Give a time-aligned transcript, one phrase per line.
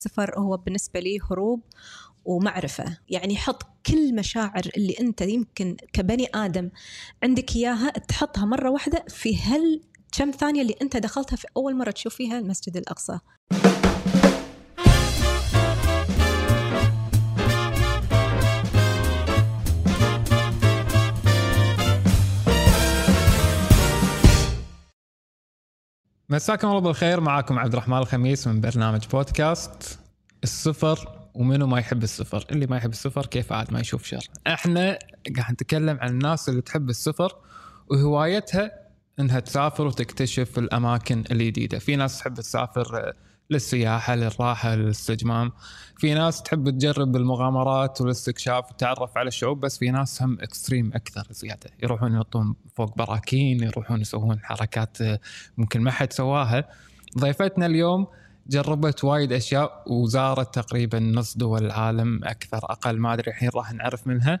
[0.00, 1.60] السفر هو بالنسبة لي هروب
[2.24, 2.98] ومعرفة.
[3.08, 6.70] يعني حط كل مشاعر اللي أنت يمكن كبني آدم
[7.22, 9.80] عندك إياها تحطها مرة واحدة في هل
[10.12, 13.18] كم ثانية اللي أنت دخلتها في أول مرة تشوف فيها المسجد الأقصى.
[26.30, 27.20] مساكم الله بالخير.
[27.20, 29.98] معاكم عبد الرحمن الخميس من برنامج بودكاست
[30.44, 32.44] السفر ومنو ما يحب السفر.
[32.50, 34.28] اللي ما يحب السفر كيف عاد ما يشوف شر.
[34.46, 34.98] إحنا
[35.36, 37.36] قاعد نتكلم عن الناس اللي تحب السفر
[37.88, 38.70] وهوايتها
[39.20, 41.78] إنها تسافر وتكتشف الأماكن الجديدة.
[41.78, 43.12] في ناس تحب تسافر
[43.50, 45.52] للسياحة للراحة للاستجمام.
[45.96, 51.26] في ناس تحب تجرب المغامرات والاستكشاف وتعرف على الشعوب بس في ناس هم اكستريم أكثر
[51.30, 51.70] زيادة.
[51.82, 54.98] يروحون ينطون فوق براكين يروحون يسوون حركات
[55.58, 56.68] ممكن ما حد سواها.
[57.18, 58.06] ضيفتنا اليوم
[58.46, 64.06] جربت وايد أشياء وزارت تقريبا نص دول العالم أكثر أقل ما أدري الحين راح نعرف
[64.06, 64.40] منها.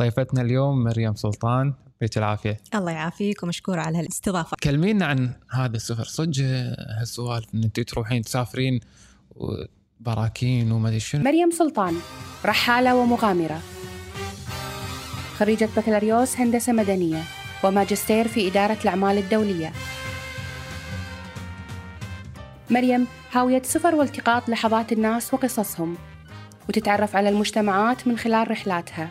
[0.00, 2.56] ضيفتنا اليوم مريم سلطان يعطيك العافية.
[2.74, 4.56] الله يعافيك ومشكورة على هالاستضافة.
[4.62, 6.44] كلمينا عن هذا السفر صدق
[7.00, 8.80] هالسوالف إن انت تروحين تسافرين
[10.00, 11.24] براكين وما أدري شنو.
[11.24, 11.94] مريم سلطان
[12.44, 13.60] رحالة ومغامرة.
[15.36, 17.22] خريجة بكالوريوس هندسة مدنية
[17.64, 19.72] وماجستير في إدارة الأعمال الدولية.
[22.70, 25.96] مريم هاوية سفر والتقاط لحظات الناس وقصصهم
[26.68, 29.10] وتتعرف على المجتمعات من خلال رحلاتها.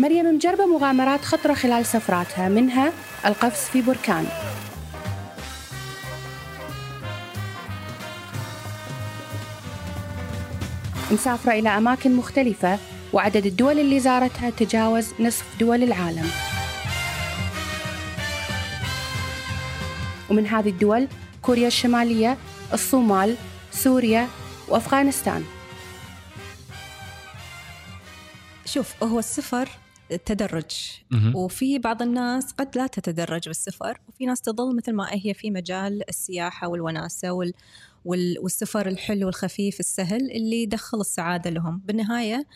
[0.00, 2.92] مريم مجربة مغامرات خطرة خلال سفراتها منها
[3.26, 4.26] القفز في بركان.
[11.10, 12.78] مسافرة إلى أماكن مختلفة
[13.12, 16.30] وعدد الدول اللي زارتها تجاوز نصف دول العالم.
[20.30, 21.08] ومن هذه الدول
[21.42, 22.36] كوريا الشمالية
[22.72, 23.36] الصومال
[23.72, 24.28] سوريا
[24.68, 25.44] وأفغانستان.
[28.66, 29.68] شوف هو السفر
[30.16, 30.70] تدرج.
[31.36, 36.08] وفي بعض الناس قد لا تتدرج بالسفر وفي ناس تظل مثل ما هي في مجال
[36.08, 37.54] السياحة والوناسة وال وال-
[38.04, 41.82] والسفر الحلو الخفيف السهل اللي يدخل السعادة لهم.
[41.84, 42.46] بالنهاية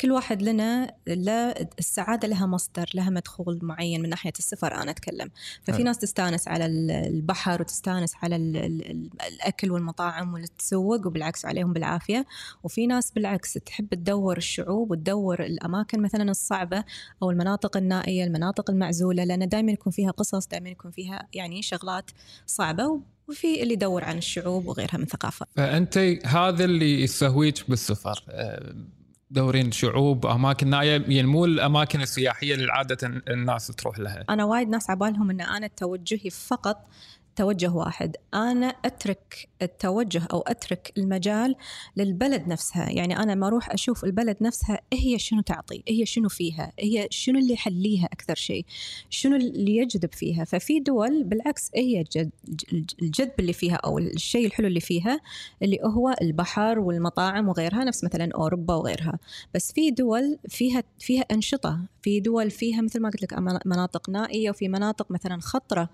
[0.00, 5.30] كل واحد لنا لا السعادة لها مصدر لها مدخول معين من ناحية السفر أنا أتكلم.
[5.62, 5.84] ففي حلو.
[5.84, 11.72] ناس تستانس على ال- البحر وتستانس على ال ال ال الأكل والمطاعم والتسوق وبالعكس عليهم
[11.72, 12.26] بالعافية.
[12.62, 16.84] وفي ناس بالعكس تحب تدور الشعوب وتدور الأماكن مثلا الصعبة
[17.22, 22.10] أو المناطق النائية المناطق المعزولة لأن دائما يكون فيها قصص دائما يكون فيها يعني شغلات
[22.46, 23.00] صعبة.
[23.32, 28.74] وفي اللي يدور عن الشعوب وغيرها من ثقافة فأنت هذا اللي يسويك بالسفر أه،
[29.30, 34.24] دورين شعوب أماكن نائيه يعني مو الأماكن السياحية اللي عادة الناس تروح لها.
[34.30, 36.88] أنا وايد ناس عبالهم أن أنا توجهي فقط
[37.36, 38.16] توجه واحد.
[38.34, 41.54] أنا أترك التوجه أو أترك المجال
[41.96, 42.90] للبلد نفسها.
[42.90, 46.72] يعني أنا ما أروح أشوف البلد نفسها إيه هي شنو تعطي إيه هي شنو فيها
[46.78, 48.64] إيه هي شنو اللي يحليها أكثر شيء
[49.10, 50.44] شنو اللي يجذب فيها.
[50.44, 52.04] ففي دول بالعكس هي
[53.02, 55.20] الجذب اللي فيها أو الشيء الحلو اللي فيها
[55.62, 59.18] اللي هو البحر والمطاعم وغيرها نفس مثلا أوروبا وغيرها.
[59.54, 61.80] بس في دول فيها فيها أنشطة.
[62.02, 63.34] في دول فيها مثل ما قلت لك
[63.66, 65.88] مناطق نائية وفي مناطق مثلا خطرة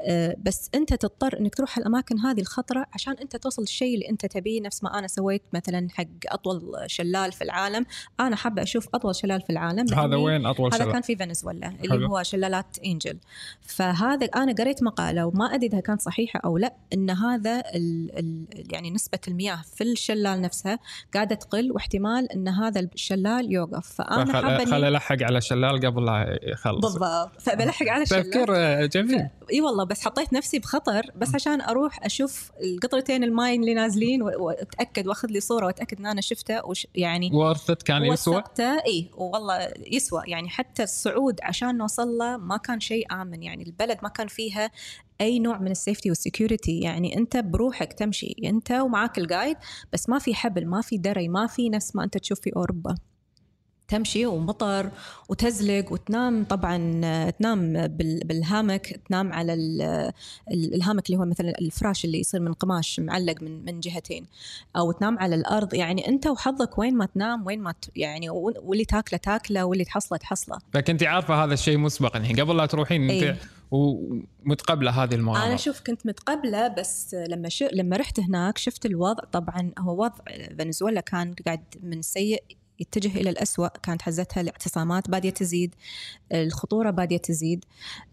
[0.00, 4.26] آه، بس أنت تضطر أنك تروح الأماكن هذه الخطرة عشان أنت توصل الشيء اللي أنت
[4.26, 4.60] تبيه.
[4.60, 7.86] نفس ما أنا سويت مثلا حق أطول شلال في العالم.
[8.20, 11.68] أنا حابة أشوف أطول شلال في العالم هذا وين أطول هذا شلال؟ كان في فنزويلا
[11.68, 12.06] اللي حلو.
[12.06, 13.18] هو شلالات إنجل.
[13.62, 18.44] فهذا أنا قريت مقالة وما أدري إذا كانت صحيحة أو لأ إن هذا ال ال
[18.72, 20.78] يعني نسبة المياه في الشلال نفسها
[21.14, 23.92] قاعدة تقل واحتمال إن هذا الشلال يوقف.
[23.92, 26.80] فأنا حابة خل ألحق على شلال قبل لا يخلص.
[26.80, 27.40] بالضبط.
[27.40, 28.24] فبلحق على الشلال.
[28.24, 29.28] تفكير أه، جميل.
[29.52, 35.06] إي والله بس حطيت نفسي بخطر بس عشان أروح أشوف القطرتين الماي اللي نازلين وأتأكد
[35.06, 38.42] وأخذ لي صورة وأتأكد إن أنا شفته وش يعني worth it كان يسوى؟
[38.86, 40.22] إي والله يسوى.
[40.26, 43.42] يعني حتى الصعود عشان نوصل له ما كان شيء آمن.
[43.42, 44.70] يعني البلد ما كان فيها
[45.20, 49.56] أي نوع من ال safety وال security يعني أنت بروحك تمشي أنت ومعاك ال guide
[49.92, 52.94] بس ما في حبل ما في دري ما في نفس ما أنت تشوف في أوروبا.
[53.90, 54.90] تمشي ومطر
[55.28, 56.44] وتزلق وتنام.
[56.44, 60.12] طبعا آه، تنام بال- بال hammock تنام على ال-
[60.50, 64.26] ال hammock اللي هو مثلا الفراش اللي يصير من قماش معلق من من جهتين
[64.76, 65.74] أو تنام على الأرض.
[65.74, 67.90] يعني أنت وحظك وين ما تنام وين ما ت...
[67.96, 70.58] يعني واللي تاكله تاكله واللي تحصله تحصله.
[70.72, 72.18] فكنت عارفة هذا الشيء مسبقا.
[72.18, 73.36] الحين قبل لا تروحين أنت إيه.
[73.70, 75.46] ومتقبلة هذه المغامرة.
[75.46, 77.64] أنا شوف كنت متقبلة بس لما ش...
[77.72, 79.24] لما رحت هناك شفت الوضع.
[79.32, 80.24] طبعا هو وضع
[80.58, 82.42] فنزويلا كان قاعد من سيء
[82.80, 83.68] يتجه إلى الأسوأ.
[83.68, 85.74] كانت حزتها الاعتصامات بادية تزيد
[86.32, 87.64] الخطورة بادية تزيد.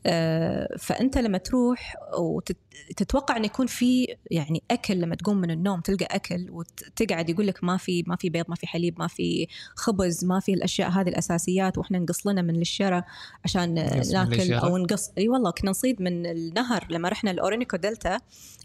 [0.06, 2.58] آه، فأنت لما تروح وتت...
[2.97, 7.63] تتوقع إنه يكون في يعني أكل لما تقوم من النوم تلقى أكل وتقعد يقول لك
[7.63, 11.09] ما في ما في بيض ما في حليب ما في خبز ما في الأشياء هذه
[11.09, 13.06] الأساسيات وإحنا نقص لنا من الشارع
[13.45, 13.74] عشان
[14.13, 15.12] ناكل؟ أو نقص.
[15.18, 18.19] إي والله كنا نصيد من النهر لما رحنا الأورينيكو دلتا.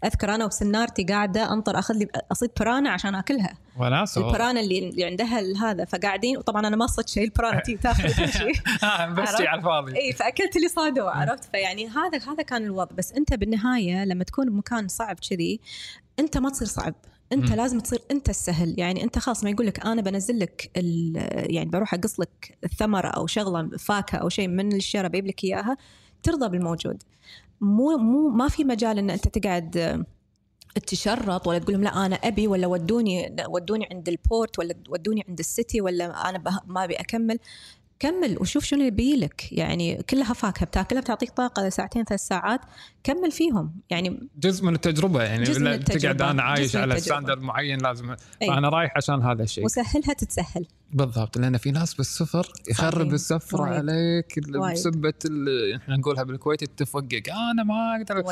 [0.05, 3.57] أذكر أنا وسنارتي قاعدة انطر أخذ لي أصيد برانا عشان أكلها.
[3.79, 8.05] وناسة البرانا اللي, اللي عندها هذا فقاعدين وطبعا أنا ما صدت شيء البرانا تي تاخذ
[8.09, 8.51] وتمشي
[9.17, 9.97] بس شي على الفاضي.
[9.97, 12.95] إي فأكلت اللي صادوه عرفت؟ فيعني هذا هذا كان الوضع.
[12.95, 15.59] بس أنت بالنهاية لما تكون بمكان صعب كذي
[16.19, 16.95] انت ما تصير صعب.
[17.33, 17.55] انت مم.
[17.55, 18.79] لازم تصير انت السهل.
[18.79, 20.71] يعني انت خلاص ما يقول لك أنا بنزل لك
[21.49, 25.77] يعني بروح أقص لك الثمرة أو شغلة فاكهة أو شيء من الشارع بجيب لك إياها
[26.23, 27.03] ترضى بالموجود.
[27.61, 30.05] مو مو ما في مجال إن أنت تقعد آه،
[30.87, 35.25] تشرط ولا تقول لهم لا أنا أبي ولا ودوني ودوني عند ال port ولا ودوني
[35.27, 37.39] عند ال city ولا أنا ما أبي أكمل.
[38.03, 42.61] كمل وشوف شنو يبي لك يعني كلها فاكهة بتاكلها بتعطيك طاقة ساعتين ثلاث ساعات
[43.03, 46.17] كمل فيهم يعني جزء من التجربة يعني جزء من التجربة.
[46.17, 46.99] تقعد أنا عايش على.
[46.99, 48.11] standard معين لازم
[48.41, 48.47] أي.
[48.47, 53.13] فانا رايح عشان هذا الشيء وسهلها تتسهل بالضبط لأن في ناس بالسفر يخرب صحيح.
[53.13, 53.73] السفرة وايد.
[53.73, 54.39] عليك.
[54.73, 55.13] بسبة
[55.75, 58.23] إحنا نقولها بالكويت التفقق أنا ما أقدر.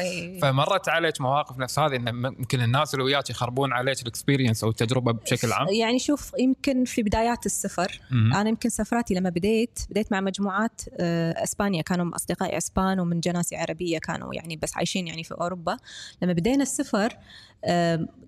[0.42, 4.69] فمرت عليك مواقف نفس هذه إن ممكن الناس اللي وياك يخربون عليك ال experience أو
[4.69, 8.33] التجربة بشكل عام يعني شوف يمكن في بدايات السفر مم.
[8.33, 13.56] أنا يمكن سفراتي لما بديت بديت مع مجموعات آه، اسبانيا كانوا أصدقائي اسبان ومن جناسي
[13.56, 15.77] عربية كانوا يعني بس عايشين يعني في أوروبا
[16.21, 17.18] لما بدينا السفر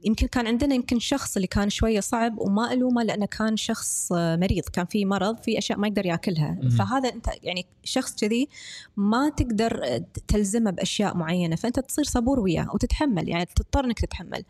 [0.03, 4.22] يمكن كان عندنا يمكن شخص اللي كان شوية صعب وما الومه لأنه كان شخص آه،
[4.41, 6.57] مريض كان في مرض في أشياء ما يقدر يأكلها.
[6.61, 6.69] مم.
[6.69, 8.49] فهذا أنت يعني شخص كذي
[8.97, 14.43] ما تقدر تلزمه بأشياء معينة فأنت تصير صبور وياه وتتحمل يعني تضطر إنك تتحمل.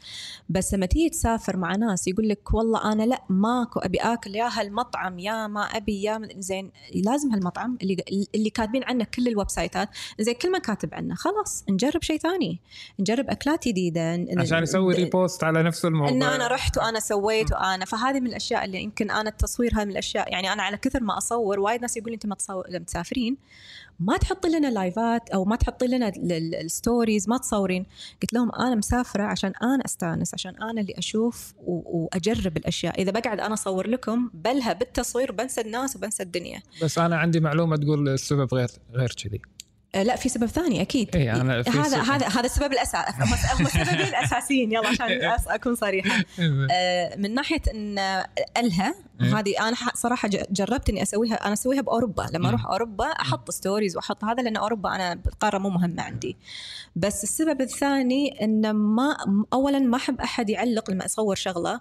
[0.49, 4.49] بس لما تيجي تسافر مع ناس يقول لك والله أنا لا ماكو أبي آكل يا
[4.59, 9.89] هالمطعم يا ما أبي يا زين لازم هالمطعم اللي اللي كاتبين عنه كل الويب سايتات
[10.19, 12.59] زين كل ما كاتب عنه خلاص نجرب شيء ثاني
[12.99, 16.09] نجرب أكلات جديدة عشان يسوي repost على نفس الموضوع.
[16.09, 19.91] إن أنا رحت وأنا سويت وأنا فهذه من الأشياء اللي يمكن أنا التصوير هاي من
[19.91, 20.31] الأشياء.
[20.31, 23.37] يعني أنا على كثر ما أصور وايد ناس يقول لي انت ما تصور لما تسافرين
[23.99, 27.85] ما تحطي لنا لايفات أو ما تحطي لنا ال- ال- ال stories ما تصورين.
[28.21, 33.01] قلت لهم أنا مسافرة عشان أنا أستانس عشان أنا اللي أشوف وأجرب الأشياء.
[33.01, 36.61] إذا بقعد أنا أصور لكم بلها بالتصوير بنسى الناس وبنسى الدنيا.
[36.83, 39.41] بس أنا عندي معلومة تقول السبب غير غير كذي.
[39.95, 41.15] لا في سبب ثاني أكيد.
[41.15, 42.03] إيه، أنا في هذا سبب.
[42.03, 45.07] هذا هذا السبب الاساسي هم السببين الاساسيين يلا عشان
[45.37, 46.23] أس- أكون صريحة.
[46.71, 47.99] آه، من ناحية إن
[48.57, 49.39] ألها إيه.
[49.39, 52.27] هذه أنا صراحة جربت إني أسويها أنا أسويها بأوروبا.
[52.33, 52.49] لما.
[52.49, 56.37] أروح أوروبا أحط ستوريز وأحط هذا لأن أوروبا أنا القارة مو مهمة عندي.
[56.95, 59.17] بس السبب الثاني إن ما
[59.53, 61.79] اولا ما أحب أحد يعلق لما أصور شغلة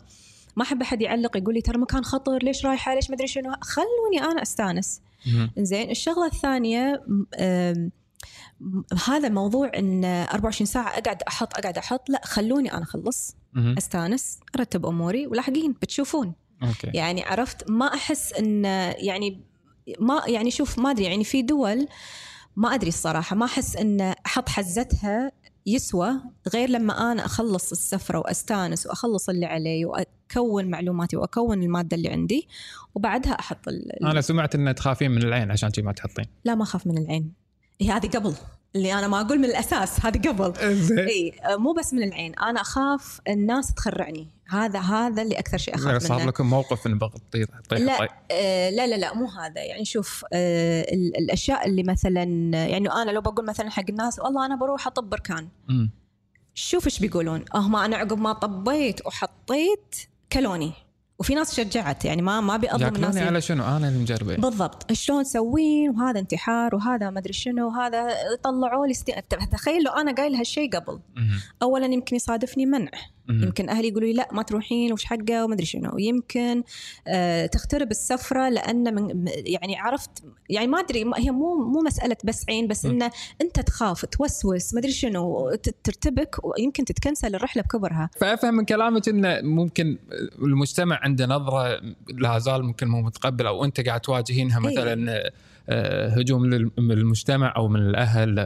[0.56, 3.54] ما أحب أحد يعلق يقول لي ترى مكان خطر ليش رايحة؟ ليش ما أدري شنو؟
[3.60, 5.00] خلوني أنا أستانس.
[5.58, 7.02] زين الشغلة الثانية
[9.06, 12.10] هذا موضوع إن 24 ساعة أقعد أحط أقعد أحط.
[12.10, 13.36] لا خلوني أنا أخلص.
[13.78, 16.32] أستانس أرتب أموري ولاحقين بتشوفون.
[16.62, 16.90] أوكي.
[16.94, 18.64] يعني عرفت ما أحس إن
[18.98, 19.40] يعني
[20.00, 21.88] ما يعني شوف ما أدري يعني في دول
[22.56, 25.32] ما أدري الصراحة ما أحس إن أحط حزتها
[25.66, 26.12] يسوى
[26.54, 32.48] غير لما أنا أخلص السفرة وأستانس وأخلص اللي علي وأكون معلوماتي وأكون المادة اللي عندي
[32.94, 34.04] وبعدها أحط ال...
[34.04, 36.24] أنا سمعت إن تخافين من العين عشان شي ما تحطين.
[36.44, 37.32] لا ما أخاف من العين.
[37.82, 38.34] هي هذه قبل.
[38.76, 40.52] اللي أنا ما أقول من الأساس هذه قبل.
[40.98, 42.38] اي مو بس من العين.
[42.38, 44.28] أنا أخاف الناس تخرعني.
[44.48, 46.26] هذا هذا اللي أكثر شيء أخاف صار منه.
[46.26, 49.60] لكم موقف ان بطير لا طيب آه لا لا لا مو هذا.
[49.60, 54.46] يعني شوف آه ال- الأشياء اللي مثلا يعني أنا لو بقول مثلا حق الناس والله
[54.46, 55.48] أنا بروح أطب بركان.
[56.54, 57.44] شوف إيش بيقولون.
[57.54, 59.94] آه ما أنا عقب ما طبيت وحطيت
[60.32, 60.72] كلوني
[61.18, 64.36] وفي ناس شجعت يعني ما ما بيأظلم الناس على شنو؟ أنا اللي مجربة.
[64.36, 64.92] بالضبط.
[64.92, 68.08] شلون تسوين؟ وهذا انتحار وهذا ما أدري شنو وهذا
[68.42, 69.22] طلعوا لي ستي...
[69.52, 71.00] تخيل لو أنا قايل هالشيء قبل.
[71.62, 72.90] اولا يمكن يصادفني منع.
[73.28, 73.42] مم.
[73.42, 76.62] يمكن أهلي يقولوا لي لا ما تروحين وش حقة وما أدري شنو يمكن
[77.08, 80.10] آه تخترب السفرة لأن من يعني عرفت
[80.50, 82.84] يعني ما أدري هي مو مو مسألة بس عين بس.
[82.84, 83.10] إنه
[83.42, 89.40] أنت تخاف توسوس ما أدري شنو ترتبك ويمكن تتكنسل الرحلة بكبرها فأفهم من كلامك إنه
[89.40, 89.98] ممكن
[90.38, 94.72] المجتمع عنده نظرة لا زال ممكن مو متقبل أو أنت قاعد تواجهينها إيه.
[94.72, 95.32] مثلا آه،
[96.08, 98.38] هجوم لل- من المجتمع أو من الأهل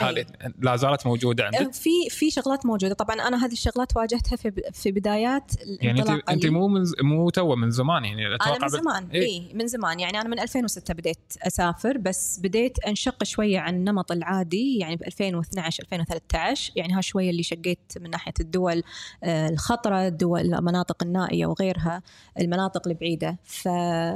[0.00, 0.24] هذه
[0.58, 4.92] لا زالت موجودة عندك في في شغلات موجودة طبعا أنا هذه الشغلات واجهتها في في
[4.92, 6.46] بدايات يعني أنت أنت.
[6.46, 9.22] مو من مو تو من زمان يعني أنا أتوقع من بال- زمان إيه.
[9.22, 14.12] اي من زمان يعني أنا من 2006 بديت أسافر بس بديت أنشق شوية عن النمط
[14.12, 18.82] العادي يعني ب 2012 2013 يعني ها شوية اللي شقيت من ناحية الدول
[19.24, 22.02] آه، الخطرة الدول المناطق النائية وغيرها
[22.40, 23.36] المناطق البعيدة.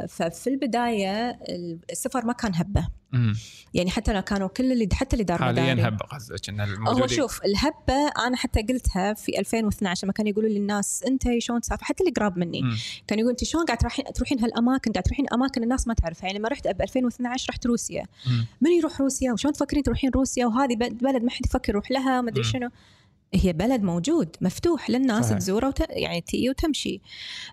[0.08, 1.38] ففي البداية
[1.92, 2.88] السفر ما كان كان هبة.
[3.12, 3.34] مم.
[3.74, 7.40] يعني حتى لو كانوا كل اللي حتى اللي دار حاليا هبة قصدك ان هو شوف
[7.44, 12.12] الهبة أنا حتى قلتها في 2012 لما كانوا يقولوا للناس أنت شلون تسافر؟ حتى اللي
[12.12, 12.76] قراب مني مم.
[13.06, 16.26] كانوا يقولوا أنت شلون قاعد تروحين تروحين هالأماكن؟ قاعد تروحين أماكن الناس ما تعرفها.
[16.26, 18.04] يعني لما رحت ب 2012 رحت روسيا.
[18.26, 18.46] مم.
[18.60, 22.30] من يروح روسيا؟ وشلون تفكرين تروحين روسيا؟ وهذه بلد ما حد يفكر يروح لها ما
[22.30, 22.44] أدري.
[22.44, 22.70] شنو.
[23.34, 25.38] هي بلد موجود مفتوح للناس صحيح.
[25.38, 25.80] تزوره وت...
[25.90, 27.00] يعني تيجي وتمشي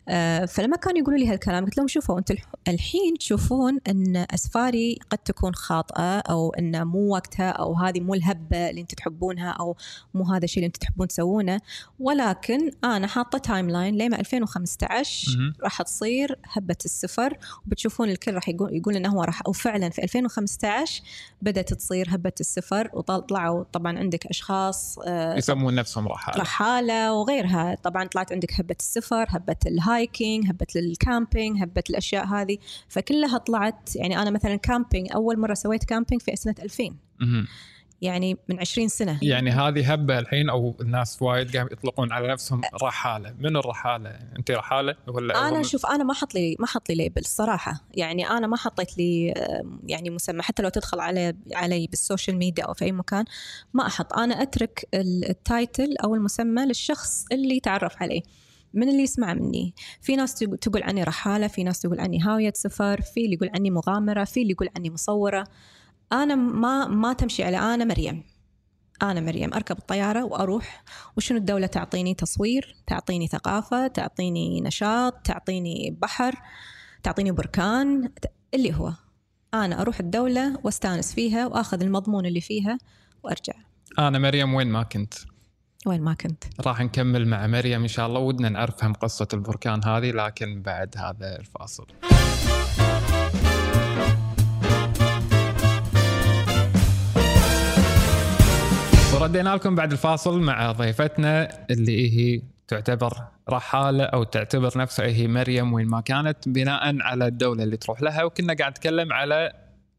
[0.10, 5.00] آه فلما كانوا يقولوا لي هالكلام قلت لهم شوفوا أنتم الح- الحين تشوفون إن أسفاري
[5.10, 9.76] قد تكون خاطئة أو إن مو وقتها أو هذه مو الهبة اللي أنتم تحبونها أو
[10.14, 11.60] مو هذا الشيء اللي أنتم تحبون تسوونه
[12.00, 15.54] ولكن أنا حاطة timeline لما 2015 مهم.
[15.64, 21.02] راح تصير هبة السفر وبتشوفون الكل راح يقول يقول إنه هو راح وفعلا في 2015
[21.42, 27.76] بدأت تصير هبة السفر وطلعوا طبعا عندك أشخاص آه، يسمون نفسهم رحاله رحالة وغيرها.
[27.76, 32.58] طبعا طلعت عندك هبة السفر هبة ال hiking هبة ال camping هبة الأشياء هذه.
[32.90, 36.84] فكلها طلعت يعني أنا مثلا camping أول مرة سويت camping في سنة 2000
[37.20, 37.48] مهم.
[38.02, 39.20] يعني من 20 سنة.
[39.22, 43.36] يعني هذه هبة الحين أو الناس وايد قاعد يطلقون على نفسهم رحالة.
[43.40, 44.10] من الرحالة؟
[44.40, 47.82] أنت رحالة ولا أنا هم- شوف أنا ما حط لي ما حط لي label الصراحه
[47.94, 49.34] يعني أنا ما حطيت لي
[49.88, 50.42] يعني مسمى.
[50.42, 53.26] حتى لو تدخل علي علي بال social media أو في أي مكان
[53.74, 54.14] ما أحط.
[54.14, 58.22] أنا أترك ال- ال title أو المسمى للشخص اللي يتعرف عليه.
[58.74, 59.74] من اللي يسمع مني.
[60.02, 63.50] في ناس تق- تقول عني رحالة في ناس تقول عني هاوية سفر في اللي يقول
[63.56, 65.44] عني مغامرة في اللي يقول عني مصورة.
[66.14, 68.24] أنا ما ما تمشي على أنا مريم.
[69.02, 70.84] أنا مريم أركب الطيارة وأروح.
[71.18, 76.36] وشنو الدولة تعطيني؟ تصوير تعطيني ثقافة تعطيني نشاط تعطيني بحر
[77.04, 78.10] تعطيني بركان
[78.54, 78.94] اللي هو.
[79.54, 82.78] أنا أروح الدولة وأستأنس فيها وأخذ المضمون اللي فيها
[83.24, 83.54] وأرجع.
[84.00, 85.14] أنا مريم وين ما كنت؟
[85.86, 86.44] وين ما كنت.
[86.60, 88.20] راح نكمل مع مريم إن شاء الله.
[88.20, 91.88] ودنا نعرف هم قصة البركان هذه لكن بعد هذا الفاصل.
[99.16, 105.74] وردينا لكم بعد الفاصل مع ضيفتنا اللي هي تعتبر رحالة أو تعتبر نفسها هي مريم
[105.74, 108.24] وين ما كانت بناء على الدولة اللي تروح لها.
[108.24, 109.54] وكنا قاعد نتكلم على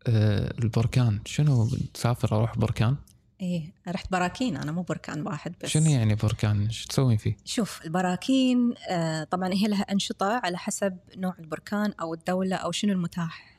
[0.08, 1.20] آه، البركان.
[1.24, 2.96] شنو تسافر أروح بركان؟
[3.40, 4.56] إيه رحت براكين.
[4.56, 5.68] أنا مو بركان واحد بس.
[5.68, 10.96] شنو يعني بركان؟ إيش تسوين فيه؟ شوف البراكين آه، طبعا هي لها أنشطة على حسب
[11.16, 13.55] نوع البركان أو الدولة أو شنو المتاح.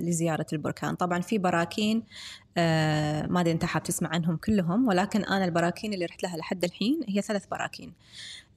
[0.00, 0.94] لزيارة البركان.
[0.94, 2.02] طبعا في براكين
[2.58, 6.64] آه، ما أدري أنت حاب تسمع عنهم كلهم ولكن أنا البراكين اللي رحت لها لحد
[6.64, 7.92] الحين هي ثلاث براكين.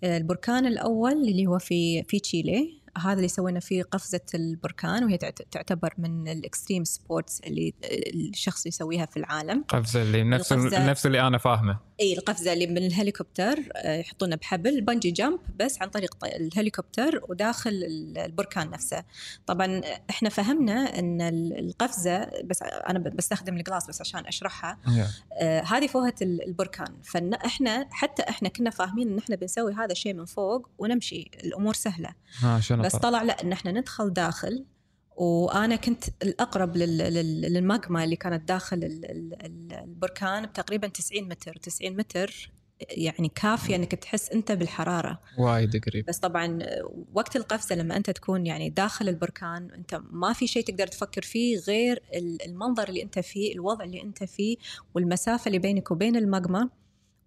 [0.03, 2.80] آه، البركان الأول اللي هو في في تشيلي.
[2.97, 7.73] هذا اللي سوينا فيه قفزة البركان وهي تعت- تعتبر من ال extreme sports اللي
[8.13, 9.63] الشخص يسويها في العالم.
[9.67, 10.89] قفزة اللي نفس القفزة.
[10.89, 11.79] نفس اللي أنا فاهمه.
[11.99, 17.69] إي القفزة اللي من الهليكوبتر آه، يحطونه بحبل bungee jump بس عن طريق الهليكوبتر وداخل
[17.69, 19.03] ال- البركان نفسه.
[19.47, 24.77] طبعا إحنا فهمنا إن ال- القفزة بس أنا بستخدم الجلاس بس عشان أشرحها.
[25.41, 26.93] آه، هذه فوهة ال- البركان.
[27.03, 32.09] فاحنا حتى إحنا كنا فاهمين إن إحنا بنسوي هذا الشيء من فوق ونمشي الأمور سهلة.
[32.59, 34.65] شنو بس؟ طلع لا إن إحنا ندخل داخل
[35.15, 41.27] وأنا كنت الأقرب لل- لل- للماجما اللي كانت داخل ال- ال- ال- البركان بتقريبا 90
[41.29, 41.55] متر.
[41.61, 42.51] 90 متر
[42.89, 45.19] يعني كافية إنك تحس أنت بالحرارة.
[45.37, 46.05] وايد قريب.
[46.05, 46.59] بس طبعا
[47.13, 51.57] وقت القفزة لما أنت تكون يعني داخل البركان أنت ما في شيء تقدر تفكر فيه
[51.59, 54.57] غير ال- المنظر اللي أنت فيه الوضع اللي أنت فيه
[54.95, 56.69] والمسافة اللي بينك وبين الماجما.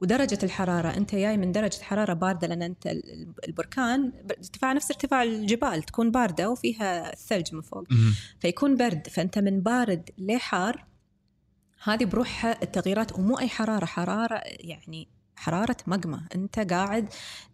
[0.01, 5.23] ودرجة الحرارة أنت جاي من درجة حرارة باردة لأن أنت ال- البركان ارتفاع نفس ارتفاع
[5.23, 7.85] الجبال تكون باردة وفيها الثلج من فوق.
[8.41, 10.85] فيكون برد فأنت من بارد لحار
[11.85, 17.09] هذه بروحها التغييرات ومو أي حرارة حرارة يعني حرارة ماجما أنت قاعد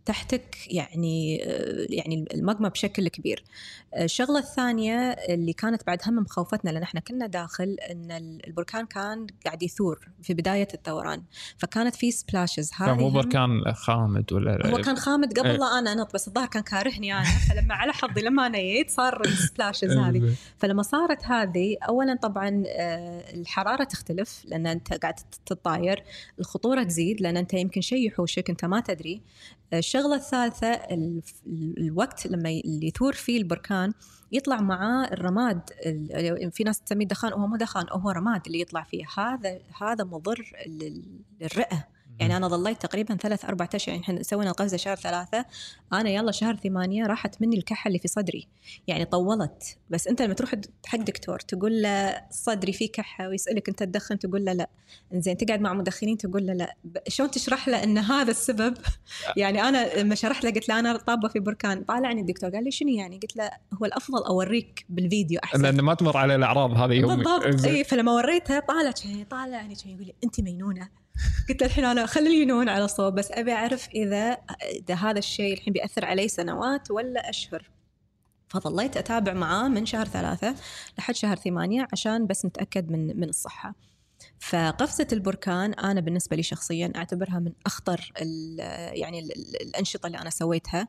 [0.04, 3.45] تحتك يعني آه، يعني الماجما بشكل كبير.
[3.97, 8.11] الشغلة الثانية اللي كانت بعد هم مخوفتنا لأن إحنا كنا داخل أن
[8.47, 11.23] البركان كان قاعد يثور في بداية الثوران
[11.59, 15.57] فكانت في splashes هذه هم- بركان خامد ولا هو كان خامد قبل إيه.
[15.57, 19.21] لا أنا أنط بس الظاهر كان كارهني أنا فلما على حظي لما أنا جيت صار
[19.26, 20.35] ال splashes هذه.
[20.59, 25.14] فلما صارت هذه اولا طبعا آه، الحرارة تختلف لأن أنت قاعد
[25.47, 26.02] تتطاير
[26.40, 29.21] الخطورة تزيد لأن أنت يمكن شيء يحوشك أنت ما تدري.
[29.73, 31.23] آه، الشغلة الثالثة ال-
[31.78, 33.92] الوقت لما اللي يثور فيه البركان
[34.32, 38.82] يطلع معاه الرماد ال- في ناس تسميه دخان وهو مو دخان هو رماد اللي يطلع
[38.82, 39.04] فيه.
[39.18, 41.87] هذا هذا مضر لل- للرئة.
[42.20, 45.44] يعني أنا ظليت تقريبا ثلاث أربع أشهر يعني إحنا سوينا القفزه شهر ثلاثة.
[45.92, 48.48] أنا يلا شهر ثمانية راحت مني الكحة اللي في صدري.
[48.86, 49.78] يعني طولت.
[49.90, 50.54] بس أنت لما تروح
[50.86, 54.70] حق دكتور تقول له صدري فيه كحة ويسألك أنت تدخن تقول له لا.
[55.12, 56.74] زين تقعد مع مدخنين تقول له لا.
[57.08, 58.76] شلون تشرح له إن هذا السبب؟
[59.36, 61.84] يعني أنا لما شرحت له قلت له أنا طابة في بركان.
[61.84, 63.50] طالعني الدكتور قال لي شنو يعني؟ قلت له
[63.82, 65.62] هو الأفضل أوريك بالفيديو أحسن.
[65.62, 67.64] لأن ما تمر على الأعراض هذه يومي بالضبط.
[67.64, 68.92] إي فلما وريتها طالع
[69.30, 70.88] طالعني يقول لي انت مجنونة.
[71.49, 75.52] قلت له الحين أنا خلي الجنون على صوب بس أبي أعرف إذا إذا هذا الشيء
[75.55, 77.71] الحين بيأثر علي سنوات ولا أشهر.
[78.49, 80.55] فظليت أتابع معاه من شهر ثلاثة
[80.99, 83.75] لحد شهر ثمانية عشان بس نتاكد من من الصحة.
[84.38, 88.59] فقفزة البركان أنا بالنسبة لي شخصيا أعتبرها من أخطر ال-
[88.99, 90.88] يعني ال- ال- الأنشطة اللي أنا سويتها.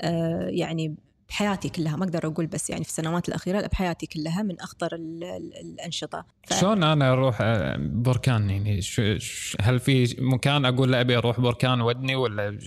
[0.00, 0.96] آه، يعني
[1.28, 4.94] بحياتي كلها ما أقدر أقول بس يعني في السنوات الأخيرة لا بحياتي كلها من أخطر
[4.94, 6.24] ال- ال- الأنشطة.
[6.46, 9.16] ف- شلون أنا أروح آه، بركان يعني؟ شو-
[9.60, 12.58] هل في مكان أقول له أبي أروح بركان ودني ولا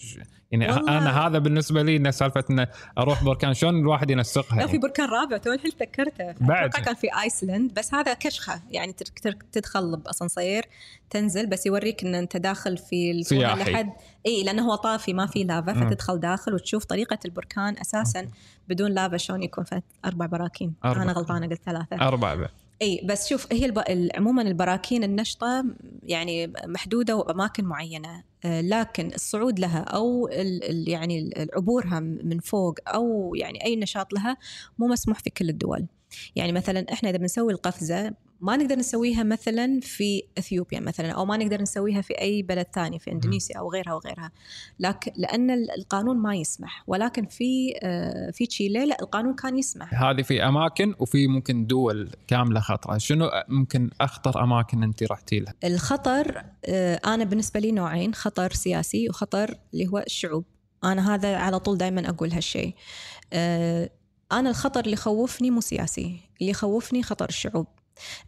[0.51, 4.65] يعني والله- أنا هذا بالنسبة لي إن سالفة إنه أروح بركان شلون الواحد ينسقها لا
[4.65, 6.69] في يعني؟ بركان رابع تو الحين تذكرته بعد.
[6.69, 8.93] أتوقع كان في آيسلند بس هذا كشخة يعني
[9.51, 10.65] تدخل بأسانسير
[11.09, 13.71] تنزل بس يوريك إن أنت داخل في الفورة سياحي.
[13.71, 13.89] لحد
[14.25, 15.73] إي لأنه هو طافي ما في لافا.
[15.73, 18.27] فتدخل داخل وتشوف طريقة البركان أساسا
[18.67, 21.01] بدون لافا شلون يكون فت أربع براكين أربع.
[21.03, 22.49] أنا غلطانة قلت ثلاثة اربعه بعد.
[22.81, 23.79] إي بس شوف هي الب...
[23.79, 25.65] ال- عموما البراكين النشطة
[26.03, 30.89] يعني محدودة وأماكن معينة آه، لكن الصعود لها أو ال...
[30.89, 34.37] يعني عبورها من فوق أو يعني أي نشاط لها
[34.77, 35.85] مو مسموح في كل الدول.
[36.35, 41.37] يعني مثلا إحنا إذا بنسوي القفزة ما نقدر نسويها مثلا في إثيوبيا مثلا أو ما
[41.37, 44.31] نقدر نسويها في أي بلد ثاني في إندونيسيا أو غيرها وغيرها.
[44.79, 46.83] لكن لأن ال- القانون ما يسمح.
[46.87, 50.03] ولكن في آه، في تشيلي لا القانون كان يسمح.
[50.03, 52.97] هذه في أماكن وفي ممكن دول كاملة خطرة.
[52.97, 59.09] شنو ممكن أخطر أماكن أنت رحتي لها؟ الخطر آه، أنا بالنسبة لي نوعين خطر سياسي
[59.09, 60.45] وخطر اللي هو الشعوب.
[60.83, 62.73] أنا هذا على طول دائما أقول هالشيء.
[63.33, 63.89] آه،
[64.31, 67.67] أنا الخطر اللي يخوفني مو سياسي اللي يخوفني خطر الشعوب.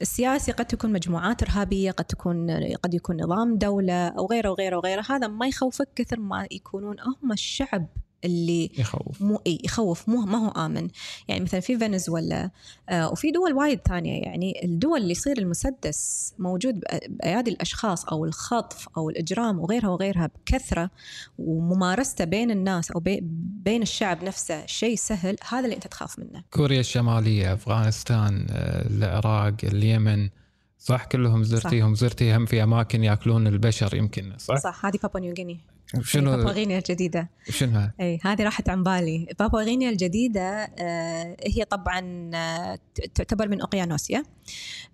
[0.02, 5.04] السياسي قد تكون مجموعات إرهابية قد تكون قد يكون نظام دولة أو غيره وغيره وغيره.
[5.10, 7.88] هذا ما يخوفك كثر ما يكونون هم الشعب.
[8.26, 9.22] اللي يخوف.
[9.22, 10.10] مو إيه يخوف.
[10.10, 10.88] مو ما هو آمن.
[11.28, 12.52] يعني مثلا في فنزويلا
[12.90, 14.22] آه وفي دول وايد ثانية.
[14.22, 20.90] يعني الدول اللي يصير المسدس موجود بأيادي الأشخاص أو الخطف أو الإجرام وغيرها وغيرها بكثرة
[21.38, 23.20] وممارسته بين الناس أو بي
[23.66, 26.44] بين الشعب نفسه شيء سهل هذا اللي أنت تخاف منه.
[26.52, 30.30] كوريا الشمالية أفغانستان آه، العراق اليمن
[30.80, 31.96] صح؟ كلهم زرتيهم.
[31.96, 34.34] زرتي هم في أماكن يأكلون البشر يمكن.
[34.38, 34.86] صح, صح.
[34.86, 35.60] هذه بابا نيوغيني.
[35.94, 37.30] بابا شنو غينيا الجديدة.
[37.50, 39.28] شنو؟ إي هذه راحت عن بالي.
[39.40, 42.80] بابا غينيا الجديدة آه، هي طبعا آه،
[43.16, 44.24] تعتبر من أوقيانوسيا.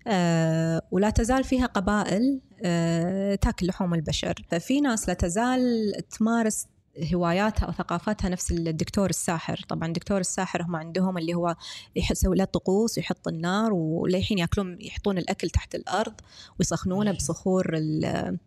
[0.06, 4.34] آه، ولا تزال فيها قبائل آه، تاكل لحوم البشر.
[4.50, 6.66] ففي ناس لا تزال تمارس
[7.14, 9.60] هواياتها أو ثقافتها نفس الدكتور الساحر.
[9.68, 11.56] طبعا الدكتور الساحر هم عندهم اللي هو
[11.96, 16.14] يسوي له طقوس ويحط النار وللحين يأكلون يحطون الأكل تحت الأرض
[16.58, 18.38] ويسخنونه بصخور ال-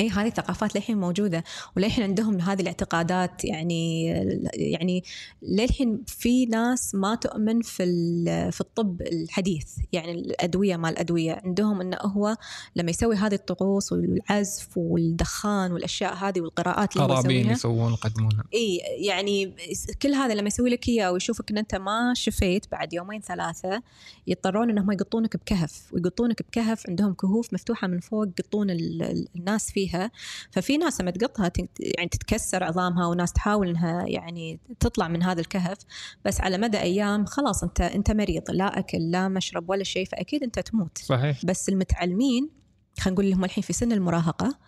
[0.00, 1.44] اي هذه الثقافات للحين موجودة
[1.76, 3.44] وللحين عندهم هذه الاعتقادات.
[3.44, 4.06] يعني
[4.54, 5.04] يعني
[5.42, 7.84] للحين في ناس ما تؤمن في
[8.52, 12.36] في الطب الحديث يعني الأدوية مال الادويه عندهم إنه هو
[12.76, 19.56] لما يسوي هذه الطقوس والعزف والدخان والأشياء هذه والقراءات اللي قرابين يسوون يقدمونها اي يعني
[20.02, 23.82] كل هذا لما يسوي لك إياه ويشوفك إن أنت ما شفيت بعد يومين ثلاثة
[24.26, 25.92] يضطرون إنهم يقطونك بكهف.
[25.92, 30.10] ويقطونك بكهف عندهم كهوف مفتوحة من فوق يقطون ال- ال- الناس فيها
[30.50, 35.78] ففي ناس لما تقطها يعني تتكسر عظامها وناس تحاول إنها يعني تطلع من هذا الكهف
[36.24, 40.42] بس على مدى أيام خلاص أنت أنت مريض لا أكل لا مشرب ولا شيء فأكيد
[40.42, 40.98] أنت تموت.
[40.98, 41.44] صحيح.
[41.44, 42.50] بس المتعلمين
[43.00, 44.58] خلينا نقول هم الحين في سن المراهقة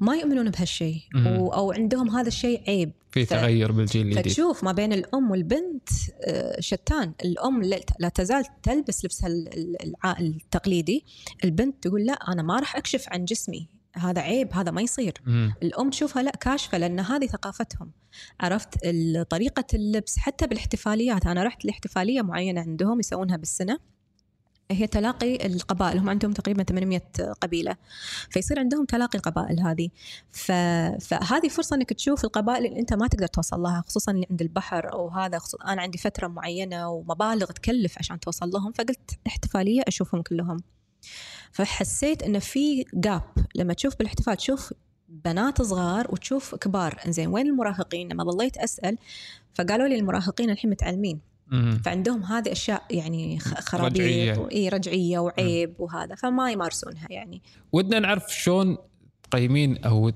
[0.00, 2.92] ما يؤمنون بهالشيء أو عندهم هذا الشيء عيب.
[3.10, 5.88] في ف- تغير بالجيل الجديد فتشوف ما بين الأم والبنت
[6.24, 7.12] آه، شتان.
[7.24, 9.28] الأم لا- تزال تلبس لبسها
[10.20, 11.04] التقليدي.
[11.44, 13.68] البنت تقول لا أنا ما راح أكشف عن جسمي.
[13.98, 15.14] هذا عيب هذا ما يصير.
[15.26, 15.54] مم.
[15.62, 17.90] الأم تشوفها لا كاشفة لأن هذه ثقافتهم.
[18.40, 18.78] عرفت؟
[19.30, 21.26] طريقة اللبس حتى بالاحتفاليات.
[21.26, 23.78] أنا رحت لاحتفالية معينة عندهم يسوونها بالسنة.
[24.70, 27.00] هي تلاقي القبائل هم عندهم تقريبا 800
[27.40, 27.76] قبيلة.
[28.30, 29.88] فيصير عندهم تلاقي القبائل هذه.
[30.32, 30.52] ف...
[31.00, 34.92] فهذه فرصة إنك تشوف القبائل اللي أنت ما تقدر توصل لها خصوصا اللي عند البحر
[34.92, 35.38] أو هذا.
[35.38, 40.56] خصوصا أنا عندي فترة معينة ومبالغ تكلف عشان توصل لهم فقلت احتفالية أشوفهم كلهم.
[41.52, 43.22] فحسيت إنه في جاب
[43.54, 44.72] لما تشوف بالاحتفال تشوف
[45.08, 47.00] بنات صغار وتشوف كبار.
[47.06, 48.98] إنزين وين المراهقين؟ لما ظليت أسأل
[49.54, 51.20] فقالوا لي المراهقين الحين متعلمين.
[51.84, 53.38] فعندهم هذه أشياء يعني.
[53.38, 56.14] خرابيط واي رجعية وعيب وهذا.
[56.14, 57.42] فما يمارسونها يعني.
[57.72, 58.78] ودنا نعرف شلون
[59.30, 60.10] تقيمين أو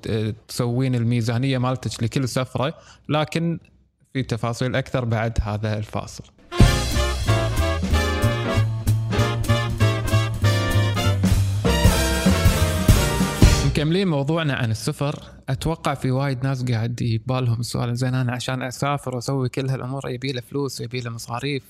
[0.49, 2.75] تسوين الميزانية مالتك لكل سفرة
[3.09, 3.59] لكن
[4.13, 6.25] في تفاصيل أكثر بعد هذا الفاصل.
[13.81, 15.25] مكملين موضوعنا عن السفر.
[15.49, 20.33] أتوقع في وايد ناس قاعد يبالهم السؤال زين أنا عشان أسافر وأسوي كل هالأمور يبي
[20.33, 21.63] له فلوس ويبي له مصاريف.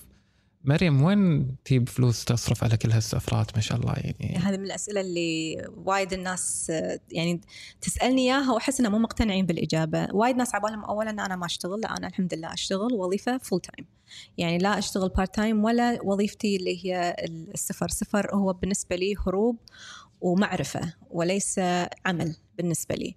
[0.65, 4.37] مريم وين تجيب فلوس تصرف على كل هالسفرات؟ ما شاء الله يعني.
[4.37, 6.73] هذه من الأسئلة اللي وايد الناس
[7.13, 7.41] يعني
[7.81, 11.97] تسألني إياها وأحس انهم مو مقتنعين بالإجابة، وايد ناس عبالهم اولا أنا ما أشتغل، لا
[11.97, 13.87] أنا الحمد لله أشتغل وظيفة full time.
[14.39, 17.17] يعني لا أشتغل part time ولا وظيفتي اللي هي
[17.55, 19.57] السفر، السفر هو بالنسبة لي هروب
[20.21, 21.61] ومعرفة وليس
[22.07, 23.17] عمل بالنسبة لي.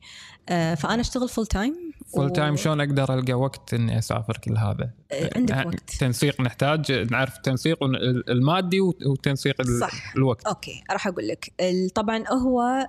[0.50, 4.90] آه، فأنا أشتغل full time full time شلون أقدر ألقى وقت إني أسافر كل هذا؟
[5.36, 5.90] عندك نع- وقت.
[6.00, 7.84] تنسيق نحتاج نعرف التنسيق
[8.30, 10.16] المادي وت- وتنسيق صح.
[10.16, 11.54] الوقت أوكي راح أقول لك
[11.96, 12.88] طبعا هو آه،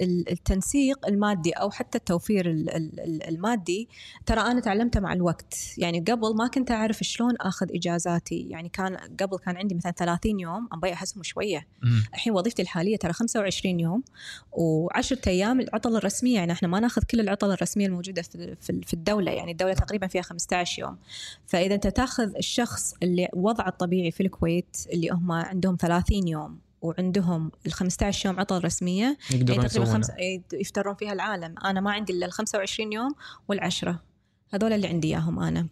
[0.00, 3.88] ال- التنسيق المادي أو حتى التوفير ال- ال- ال- المادي
[4.26, 8.96] ترى أنا تعلمته مع الوقت يعني قبل ما كنت أعرف شلون آخذ إجازاتي يعني كان
[8.96, 11.66] قبل كان عندي مثلا 30 يوم ابي أحسهم شوية.
[12.14, 14.02] الحين وظيفتي الحالية ترى 25 يوم
[14.52, 19.32] و10 أيام العطلة الرسمية يعني إحنا ما ناخذ كل العطل الرسمية الموجودة في في- الدولة
[19.32, 20.96] يعني الدولة تقريبا فيها 15 يوم.
[21.46, 27.50] فإذا أنت تأخذ الشخص اللي وضعه الطبيعي في الكويت اللي هم عندهم 30 يوم وعندهم
[27.66, 30.10] ال 15 يوم عطل رسمية يقدرون يعني تقريبا خمس
[30.52, 31.54] يفترون فيها العالم.
[31.64, 33.14] أنا ما عندي إلا ال 25 يوم
[33.48, 34.02] والعشرة.
[34.54, 35.66] هذول اللي عندي إياهم أنا.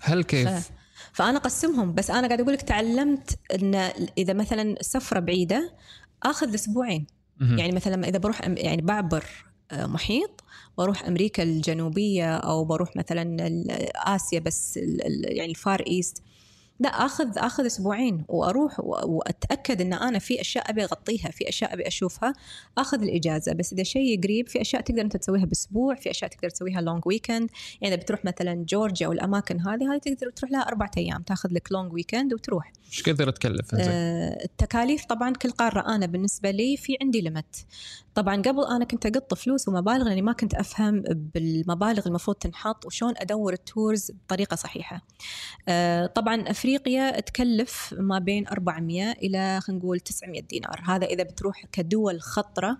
[0.00, 0.70] هل كيف؟ ف-
[1.12, 1.94] فأنا أقسمهم.
[1.94, 3.74] بس أنا قاعد أقول لك تعلمت إن
[4.18, 5.74] إذا مثلا سفرة بعيدة
[6.22, 7.06] أخذ أسبوعين.
[7.40, 9.24] يعني مثلا إذا بروح يعني بعبر
[9.72, 10.44] محيط
[10.76, 13.36] وأروح أمريكا الجنوبية أو بروح مثلا
[13.96, 16.22] آسيا بس يعني ال far east
[16.80, 21.86] لا آخذ آخذ أسبوعين وأروح وأتأكد إن أنا في أشياء أبي أغطيها في أشياء أبي
[21.86, 22.32] أشوفها
[22.78, 23.52] آخذ الإجازة.
[23.52, 27.06] بس إذا شيء قريب في أشياء تقدر أنت تسويها بأسبوع في أشياء تقدر تسويها long
[27.06, 31.48] weekend يعني إذا بتروح مثلا جورجيا والاماكن هذه هذه تقدر تروح لها أربعة أيام تأخذ
[31.52, 32.72] لك long weekend وتروح.
[32.86, 37.66] إيش كثر تكلف؟ آه، التكاليف طبعا كل قارة أنا بالنسبة لي في عندي limit
[38.14, 41.02] طبعا قبل أنا كنت أقط فلوس ومبالغ لأني ما كنت أفهم
[41.34, 45.02] بالمبالغ المفروض تنحط وشلون أدور ال tours بطريقة صحيحة.
[45.68, 46.69] آه، طبعا افريقيا
[47.20, 52.78] تكلف ما بين 400 إلى خلينا نقول 900 دينار هذا إذا بتروح كدول خطرة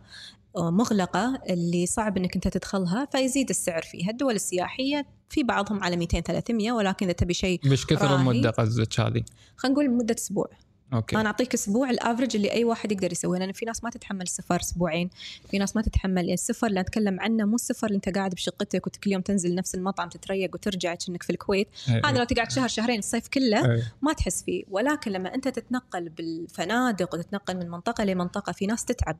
[0.56, 5.96] آه، مغلقة اللي صعب إنك أنت تدخلها فيزيد السعر فيها الدول السياحية في بعضهم على
[5.96, 8.16] 200 300 ولكن إذا تبي شيء مش كثر.
[8.16, 9.24] المدة قصدك هذه؟
[9.56, 10.50] خلينا نقول مدة أسبوع
[10.92, 11.16] أوكي.
[11.16, 14.28] أنا أعطيك أسبوع ال average اللي أي واحد يقدر يسويه لأن في ناس ما تتحمل
[14.28, 15.10] سفر أسبوعين
[15.50, 16.16] في ناس ما تتحمل.
[16.16, 19.74] يعني السفر اللي أتكلم عنه مو السفر اللي أنت قاعد بشقتك وكل يوم تنزل نفس
[19.74, 21.68] المطعم تتريق وترجع كأنك في الكويت.
[21.88, 22.02] إيه.
[22.04, 23.92] هذا لو تقعد شهر شهرين الصيف كله إيه.
[24.02, 24.64] ما تحس فيه.
[24.70, 29.18] ولكن لما أنت تتنقل بالفنادق وتتنقل من منطقة لمنطقه في ناس تتعب.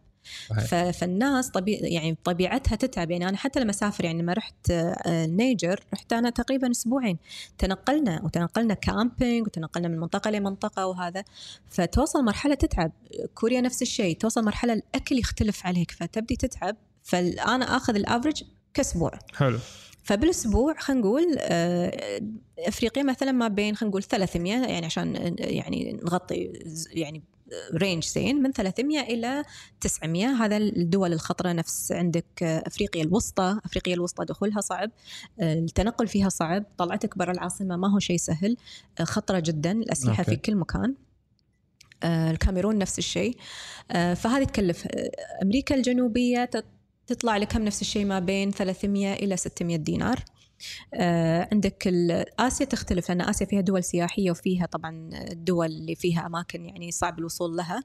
[0.92, 3.11] فالناس طبيعي يعني طبيعتها تتعب.
[3.11, 7.18] يعني أنا حتى لما أسافر يعني لما رحت آه، النيجر رحت أنا تقريبا أسبوعين.
[7.59, 11.24] تنقلنا وتنقلنا camping وتنقلنا من منطقة لمنطقه وهذا.
[11.68, 12.92] فتوصل مرحلة تتعب.
[13.35, 16.77] كوريا نفس الشيء توصل مرحلة الأكل يختلف عليك فتبدي تتعب.
[17.03, 18.42] فانا آخذ ال average
[18.75, 19.18] كأسبوع.
[19.35, 19.59] حلو.
[20.03, 22.20] فبالأسبوع خلينا نقول آه،
[22.59, 26.53] أفريقيا مثلا ما بين خلينا نقول 300 يعني عشان يعني نغطي
[26.92, 27.23] يعني
[27.74, 29.44] range زين من 300 إلى
[29.81, 33.61] 900 هذا الدول الخطرة نفس عندك آه، أفريقيا الوسطى.
[33.64, 34.90] أفريقيا الوسطى دخولها صعب
[35.40, 38.57] آه، التنقل فيها صعب طلعتك برا العاصمة ما هو شيء سهل
[39.03, 40.31] خطرة جدا الأسلحة أوكي.
[40.31, 40.94] في كل مكان.
[42.04, 43.36] الكاميرون نفس الشيء.
[43.90, 44.86] آه، فهذه تكلف.
[44.86, 45.10] آه،
[45.42, 46.64] أمريكا الجنوبية تت-
[47.06, 50.16] تطلع لك هم نفس الشيء ما بين 300 إلى 600 دينار.
[50.18, 50.39] آه،
[51.53, 56.64] عندك ال- آسيا تختلف لأن آسيا فيها دول سياحية وفيها طبعا الدول اللي فيها أماكن
[56.64, 57.83] يعني صعب الوصول لها.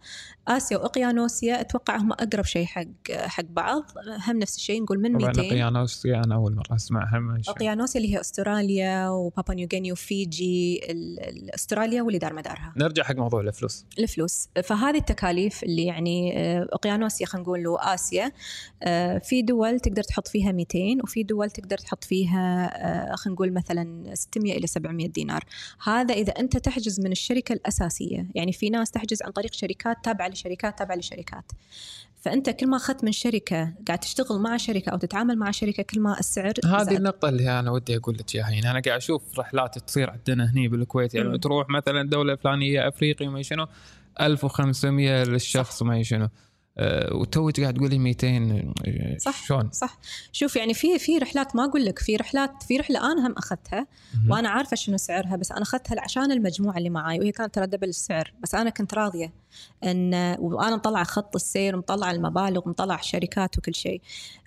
[0.48, 3.84] آسيا وأقيانوسيا أتوقع هم أقرب شيء حق حق بعض.
[4.28, 7.68] هم نفس الشيء نقول من طبعا 200 أقيانوسيا أنا أول مرة اسمعها ما شاء الله.
[7.68, 12.74] أقيانوسيا اللي هي أستراليا وبابا نيوغينيا وفيجي ال- ال- أستراليا واللي دار مدارها.
[12.78, 13.86] نرجع حق موضوع الفلوس.
[14.00, 14.50] الفلوس.
[14.64, 18.32] فهذه التكاليف اللي يعني آه، أقيانوسيا خلينا نقول وآسيا
[18.84, 22.65] آه، في دول تقدر تحط فيها 200 وفي دول تقدر تحط فيها آه،
[23.16, 25.44] خلينا نقول مثلا 600 إلى 700 دينار.
[25.84, 30.28] هذا إذا أنت تحجز من الشركة الأساسية يعني في ناس تحجز عن طريق شركات تابعة
[30.28, 31.52] لشركات تابعة لشركات.
[32.22, 36.00] فأنت كل ما أخذت من شركة قاعد تشتغل مع شركة أو تتعامل مع شركة كل
[36.00, 36.92] ما السعر هذه زاد.
[36.92, 38.50] النقطة اللي أنا ودي أقول لك إياها.
[38.50, 41.16] يعني أنا قاعد أشوف رحلات تصير عندنا هني بالكويت.
[41.16, 41.38] يعني.
[41.38, 43.68] تروح مثلا دولة فلانية أفريقيا ما شنو
[44.22, 46.30] 1500 للشخص ما شنو.
[46.78, 49.48] أه وتوك قاعد تقولي 200 أه، صح.
[49.48, 50.00] شلون؟ صح
[50.32, 53.88] شوف يعني في في رحلات ما أقول لك في رحلات في رحلة أنا هم أخذتها.
[54.30, 57.90] وأنا عارفة شنو سعرها بس أنا أخذتها عشان المجموعة اللي معاي وهي كانت ترى دبل
[57.90, 59.34] السعر بس أنا كنت راضية
[59.84, 64.02] إن وأنا مطلعة خط السير ومطلعة المبالغ ومطلعة الشركات وكل شيء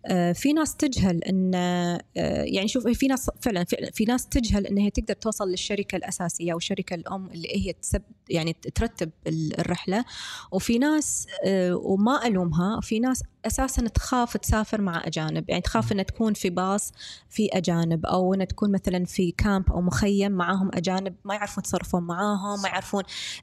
[0.07, 2.03] آه، في ناس تجهل إن آه،
[2.43, 6.57] يعني شوف في ناس فعلا في, ناس تجهل إن هي تقدر توصل للشركة الأساسية أو
[6.59, 10.05] الشركة الأم اللي هي تسب يعني ترتب الرحلة
[10.53, 11.77] وفي ناس آه،
[12.19, 15.45] وما ألومها في ناس أساسا تخاف تسافر مع أجانب.
[15.49, 16.93] يعني تخاف إنها تكون في باص
[17.29, 22.03] في أجانب أو إنها تكون مثلا في كامب أو مخيم معاهم أجانب ما يعرفون يتصرفون
[22.03, 23.03] معاهم ما يعرفون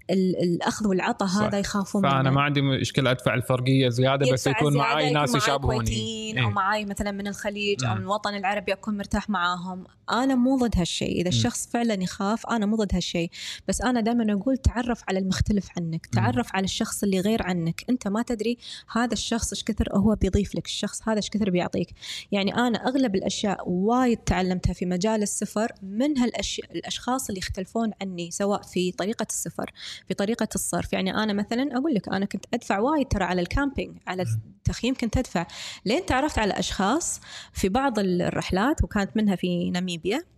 [0.10, 2.32] الأخذ والعطاء هذا يخافون فأنا منه.
[2.32, 5.92] ما عندي مشكلة أدفع الفرقية زيادة بس يكون معي ناس يشابهوني.
[5.92, 9.84] إيه؟ أو معاي مثلا من الخليج أو من الوطن العربي أكون مرتاح معاهم.
[10.12, 11.22] أنا مو ضد هالشيء.
[11.22, 13.30] إذا الشخص فعلا يخاف أنا مو ضد هالشيء.
[13.68, 17.86] بس أنا دائما أقول تعرف على المختلف عنك تعرف على الشخص اللي غير عنك.
[17.90, 18.58] أنت ما تدري
[18.92, 21.90] هذا الشخص إيش كثر هو بيضيف لك الشخص هذا إيش كثر بيعطيك؟
[22.32, 28.32] يعني أنا أغلب الأشياء وايد تعلمتها في مجال السفر من هالاشياء الأشخاص اللي يختلفون عني
[28.32, 29.72] سواء في طريقة السفر
[30.08, 30.94] في طريقة الصرف.
[30.94, 34.26] يعني أنا مثلا أقول لك أنا كنت أدفع وايد ترى على ال camping على
[34.58, 35.48] التخييم كنت أدفع.
[35.86, 37.22] لين تعرفت على أشخاص
[37.54, 40.35] في بعض الرحلات وكانت منها في ناميبيا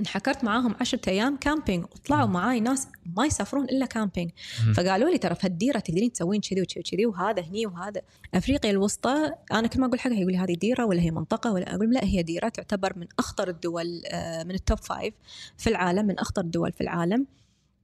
[0.00, 4.30] انحكرت معاهم عشرة أيام camping وطلعوا معاي ناس ما يسافرون إلا camping
[4.74, 8.02] فقالوا لي ترى في الديره تقدرين تسوين كذي وكذي وكذي وهذا هني وهذا.
[8.34, 11.74] أفريقيا الوسطى أنا كل ما أقول حاجة يقول لي هذه ديرة ولا هي منطقة ولا
[11.74, 15.14] أقول لا هي ديرة تعتبر من أخطر الدول آه، من ال top five
[15.58, 17.26] في العالم من أخطر الدول في العالم.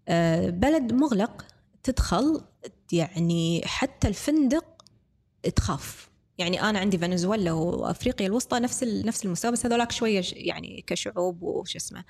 [0.08, 1.44] آه، بلد مغلق
[1.82, 2.40] تدخل
[2.92, 4.64] يعني حتى الفندق
[5.56, 6.11] تخاف.
[6.38, 11.76] يعني أنا عندي فنزويلا وأفريقيا الوسطى نفس نفس المستوى بس هذولاك شوية يعني كشعوب وش
[11.76, 12.04] اسمه.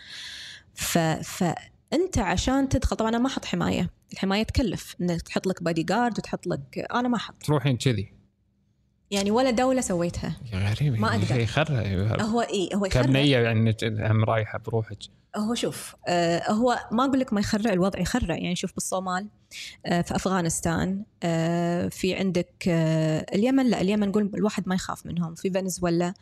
[0.75, 3.91] ف فانت عشان تدخل طبعا أنا ما أحط حماية.
[4.13, 4.97] الحماية تكلف.
[5.01, 7.43] إنك تحط لك بادي جارد وتحط لك أنا ما أحط.
[7.43, 8.13] تروحين كذي.
[9.13, 10.37] يعني ولا دولة سويتها.
[10.55, 11.41] غريب ما أقدر.
[11.41, 11.83] يخرع
[12.21, 13.03] هو اي هو يخرع.
[13.03, 14.99] كبنيه يعني هم رايحة بروحك.
[15.37, 18.37] هو شوف آه هو ما أقول لك ما يخرع الوضع يخرع.
[18.37, 19.29] يعني شوف بالصومال
[19.87, 23.71] آه في أفغانستان آه في عندك آه اليمن.
[23.71, 25.35] لا اليمن نقول الواحد ما يخاف منهم.
[25.35, 26.15] في فنزويلا.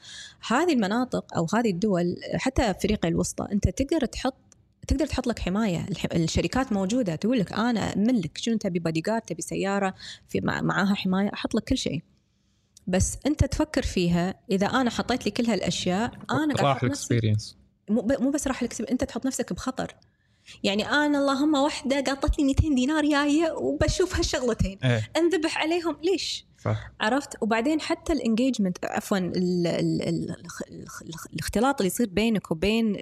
[0.49, 4.37] هذه المناطق أو هذه الدول حتى أفريقيا الوسطى أنت تقدر تحط
[4.89, 5.87] تقدر تحط لك حماية.
[6.13, 9.95] الشركات موجودة تقول لك أنا ملك شنو تبي بادي جارد تبي سيارة
[10.29, 12.03] في معاها حماية أحط لك كل شيء.
[12.91, 17.57] بس أنت تفكر فيها إذا أنا حطيت لي كل هالأشياء أنا راح ال experience
[17.91, 19.95] مو بس راح ال experience أنت تحط نفسك بخطر
[20.63, 25.11] يعني أنا اللهم وحدة قاطت لي 200 دينار جاية وبشوف هالشغلتين إيه.
[25.17, 26.91] أنذبح عليهم ليش؟ صح.
[27.01, 29.19] عرفت وبعدين حتى ال engagement عفوا
[31.33, 32.97] الاختلاط اللي يصير بينك وبين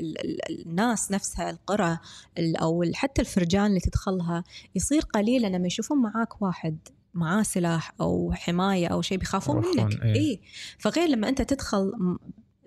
[0.50, 1.98] الناس نفسها القرى
[2.38, 6.78] أو حتى الفرجان اللي تدخلها يصير قليلا لما يشوفون معاك واحد
[7.18, 10.40] معاه سلاح أو حماية أو شيء بيخافون منك اي إيه؟
[10.78, 11.92] فغير لما أنت تدخل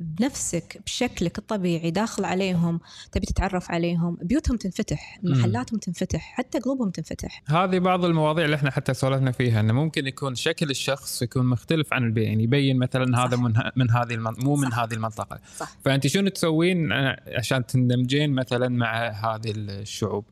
[0.02, 2.80] بنفسك بشكلك الطبيعي داخل عليهم
[3.12, 8.72] تبي تتعرف عليهم بيوتهم تنفتح محلاتهم تنفتح حتى قلوبهم تنفتح هذه بعض المواضيع اللي إحنا
[8.72, 13.16] حتى سولفنا فيها إنه ممكن يكون شكل الشخص يكون مختلف عن البيئة يعني يبين مثلا
[13.16, 13.20] صح.
[13.20, 14.80] هذا من من هذه المنطقة مو من صح.
[14.80, 15.78] هذه المنطقة صح.
[15.86, 16.92] فأنت شنو تسوين
[17.38, 20.26] عشان تندمجين مثلا مع هذه الشعوب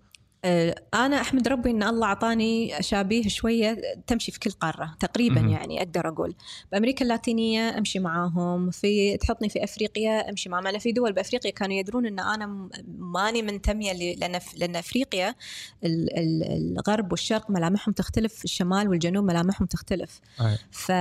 [0.46, 5.80] أنا أحمد ربي إن الله أعطاني اشابيه شوية تمشي في كل قارة تقريبا م- يعني
[5.80, 6.36] أقدر أقول.
[6.72, 11.76] بأمريكا اللاتينية أمشي معاهم في تحطني في أفريقيا أمشي معهم أنا في دول بأفريقيا كانوا
[11.76, 15.36] يدرون إن أنا ماني منتمية لأن لأن أفريقيا
[15.84, 20.22] الغرب والشرق ملامحهم تختلف الشمال والجنوب ملامحهم تختلف.
[20.72, 20.92] ف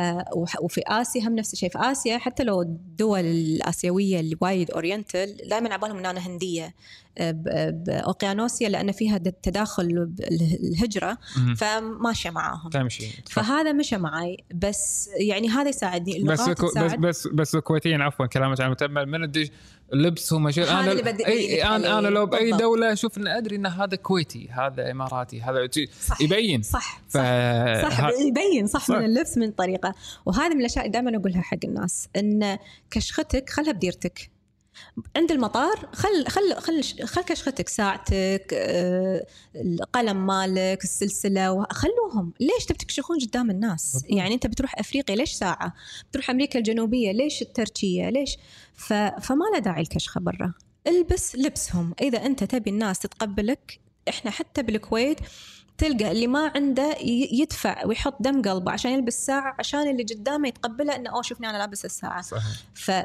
[0.63, 1.71] وفي آسيا هم نفس الشيء.
[1.71, 6.75] في آسيا حتى لو الدول الآسيوية اللي وايد أورينتال دائما على بالهم إن أنا هندية
[7.21, 10.15] بأوقيانوسيا لأن فيها تداخل
[10.63, 11.19] الهجرة
[11.57, 12.71] فماشيه معاهم.
[12.71, 16.23] تمشي فهذا مشى معي بس يعني هذا يساعدني.
[16.23, 19.51] بس بس بس بس الكويتيين عفوا كلامك عن متأمل من ادري
[19.93, 23.67] لبس ومشي أنا اللي بدي أي أنا أنا لو بأي دولة أشوف ان أدري إن
[23.67, 25.69] هذا كويتي هذا إماراتي هذا
[26.01, 26.21] صح.
[26.21, 26.63] يبين.
[26.63, 27.01] صح.
[27.09, 27.17] ف...
[27.17, 28.97] صح, صح يبين صح, صح.
[28.97, 29.95] من اللبس من طريقة.
[30.27, 32.59] وهذه من الأشياء دائما أقولها حق الناس إن
[32.91, 34.31] كشختك خلها بديرتك.
[35.17, 42.79] عند المطار خل خل خل خل كشختك ساعتك آه، القلم مالك السلسلة خلوهم ليش تبي
[42.79, 45.75] تكشخون قدام الناس؟ يعني انت بتروح أفريقيا ليش ساعة؟
[46.11, 48.37] بتروح أمريكا الجنوبية ليش التركية؟ ليش؟
[48.75, 48.93] ف...
[48.93, 50.55] فما له داعي الكشخة برا.
[50.87, 51.95] البس لبسهم.
[52.03, 55.19] إذا أنت تبي الناس تتقبلك إحنا حتى بالكويت
[55.79, 56.97] تلقى اللي ما عنده
[57.33, 61.59] يدفع ويحط دم قلبه عشان يلبس ساعة عشان اللي قدامه يتقبله إنه أوه شوفني أنا
[61.59, 62.43] لابس الساعة صحيح.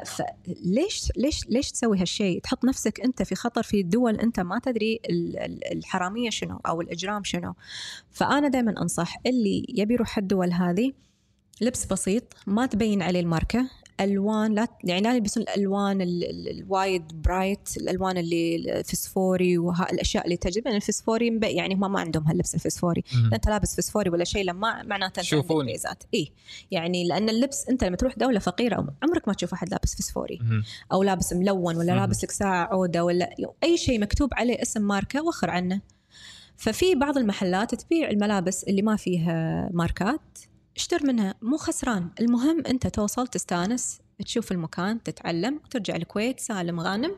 [0.04, 5.00] فليش ليش ليش تسوي هالشيء؟ تحط نفسك أنت في خطر في دول أنت ما تدري
[5.72, 7.54] الحرامية شنو أو الإجرام شنو
[8.10, 10.92] فأنا دائما أنصح اللي يبي يروح الدول هذه
[11.60, 17.22] لبس بسيط ما تبين عليه الماركة الوان لا يعني لا يلبسون الألوان ال- ال- الوايد
[17.22, 23.04] bright الألوان اللي الفسفوري والاشياء اللي تجذب لأن الفسفوري يعني هم ما عندهم هاللبس الفسفوري.
[23.32, 25.72] أنت لابس فسفوري ولا شيء لما معناته أنت شوفوني.
[25.72, 26.32] ميزات إي
[26.70, 30.38] يعني لأن اللبس أنت لما تروح دولة فقيرة عمرك ما تشوف أحد لابس فسفوري.
[30.92, 31.92] أو لابس ملون ولا.
[31.92, 35.80] لابس لك ساعة عودة ولا أي شيء مكتوب عليه اسم ماركة وخر عنه
[36.56, 40.38] ففي بعض المحلات تبيع الملابس اللي ما فيها ماركات
[40.76, 42.08] اشتر منها مو خسران.
[42.20, 47.12] المهم انت توصل تستانس تشوف المكان تتعلم وترجع الكويت سالم غانم.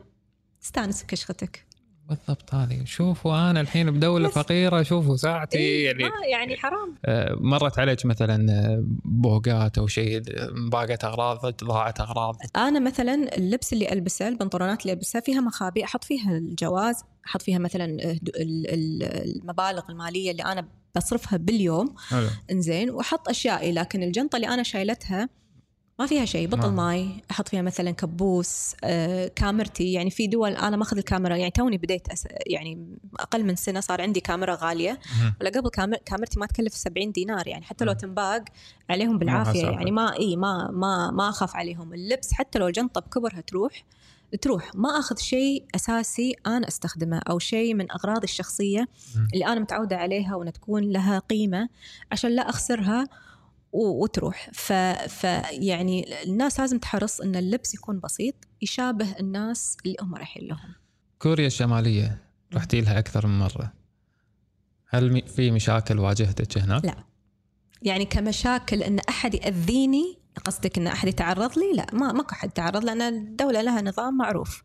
[0.61, 1.67] تستانس بكشختك.
[2.09, 2.85] بالضبط هذه.
[2.85, 4.33] شوفوا أنا الحين بدولة بس.
[4.33, 6.95] فقيرة شوفوا ساعتي إيه يعني ما يعني حرام.
[7.05, 10.21] آه، مرت عليك مثلا آه، بوقات أو شيء
[10.69, 12.35] باقت أغراض ضاعت أغراض.
[12.55, 17.59] أنا مثلا اللبس اللي ألبسه البنطلونات اللي البسها فيها مخابئ أحط فيها الجواز أحط فيها
[17.59, 19.03] مثلا ال- ال-
[19.35, 20.67] المبالغ المالية اللي أنا
[20.97, 21.95] بصرفها باليوم
[22.51, 25.29] إنزين وأحط اشيائي لكن الجنطة اللي أنا شايلتها
[25.99, 26.87] ما فيها شيء بطل ما.
[26.87, 31.77] ماي أحط فيها مثلا كبوس آه، كاميرتي يعني في دول أنا ماخذ الكاميرا يعني توني
[31.77, 32.27] بديت أس...
[32.47, 34.99] يعني أقل من سنة صار عندي كاميرا غالية.
[35.41, 35.99] ولا قبل كامير...
[36.05, 37.93] كاميرتي ما تكلف 70 دينار يعني حتى لو.
[37.93, 38.43] تنباق
[38.89, 39.65] عليهم بالعافية.
[39.65, 43.83] يعني ما إي ما ما ما أخاف عليهم اللبس حتى لو الجنطة بكبرها تروح
[44.41, 48.87] تروح ما أخذ شيء أساسي أنا أستخدمه أو شيء من اغراضي الشخصية.
[49.33, 51.69] اللي أنا متعودة عليها وان تكون لها قيمة
[52.11, 53.07] عشان لا أخسرها
[53.71, 54.73] وتروح ف...
[55.09, 60.75] ف يعني الناس لازم تحرص إن اللبس يكون بسيط يشابه الناس اللي هم رايحين لهم
[61.19, 62.21] كوريا الشمالية
[62.53, 63.73] رحتي لها أكثر من مرة
[64.89, 67.03] هل في مشاكل واجهتك هناك؟ لا.
[67.81, 72.83] يعني كمشاكل إن أحد يأذيني قصدك إن أحد يتعرض لي؟ لا ما ماكو أحد تعرض
[72.85, 74.63] لأن الدولة لها نظام معروف.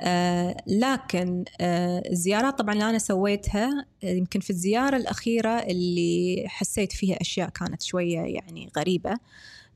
[0.00, 6.92] آه لكن آه الزيارات طبعا اللي أنا سويتها آه، يمكن في الزيارة الأخيرة اللي حسيت
[6.92, 9.14] فيها أشياء كانت شوية يعني غريبة.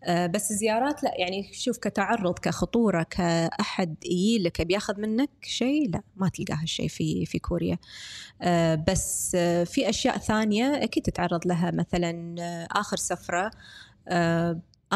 [0.05, 6.29] آه بس الزيارات لا يعني شوف كتعرض كخطورة كأحد يجيلك بياخذ منك شيء؟ لا ما
[6.29, 7.79] تلقى هالشيء في في كوريا.
[8.43, 12.35] آه، بس آه، في أشياء ثانية أكيد تتعرض لها مثلا
[12.73, 13.51] آخر سفرة.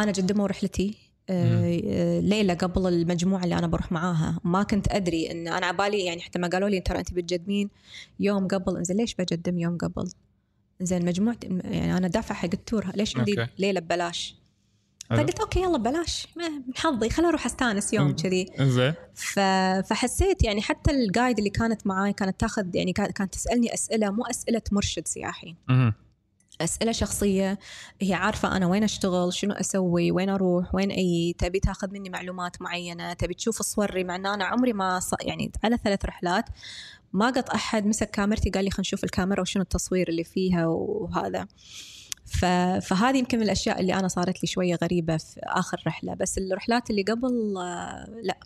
[0.02, 5.30] أنا قدموا رحلتي آه، آه، ليله قبل المجموعة اللي أنا بروح معاها ما كنت أدري
[5.30, 7.70] إن أنا عبالي يعني حتى ما قالوا لي ترى أنت بتقدمين
[8.20, 10.10] يوم قبل إنزين ليش بقدم يوم قبل
[10.80, 13.52] زين مجموعة يعني أنا دافع حق ال tour ليش عندي okay.
[13.58, 14.36] ليله ببلاش.
[15.10, 18.12] فقلت okay يلا ببلاش من حظي خليني أروح أستأنس يوم.
[18.12, 18.94] كذي زين.
[19.82, 24.62] فحسيت يعني حتى الجايد اللي كانت معاي كانت تاخذ يعني كانت تسألني أسئلة مو أسئلة
[24.72, 25.54] مرشد سياحي.
[26.60, 27.58] أسئلة شخصية
[28.00, 32.62] هي عارفة أنا وين أشتغل شنو أسوي وين أروح وين أي تبي تاخذ مني معلومات
[32.62, 35.10] معينة تبي تشوف صوري مع إن أنا عمري ما ص...
[35.22, 36.44] يعني على ثلاث رحلات
[37.12, 41.46] ما قط أحد مسك كاميرتي قال لي خلينا نشوف الكاميرا وشنو التصوير اللي فيها وهذا.
[42.26, 42.44] ف...
[42.86, 46.90] فهذه يمكن من الأشياء اللي أنا صارت لي شوية غريبة في آخر رحلة بس الرحلات
[46.90, 47.54] اللي قبل
[48.22, 48.36] لا.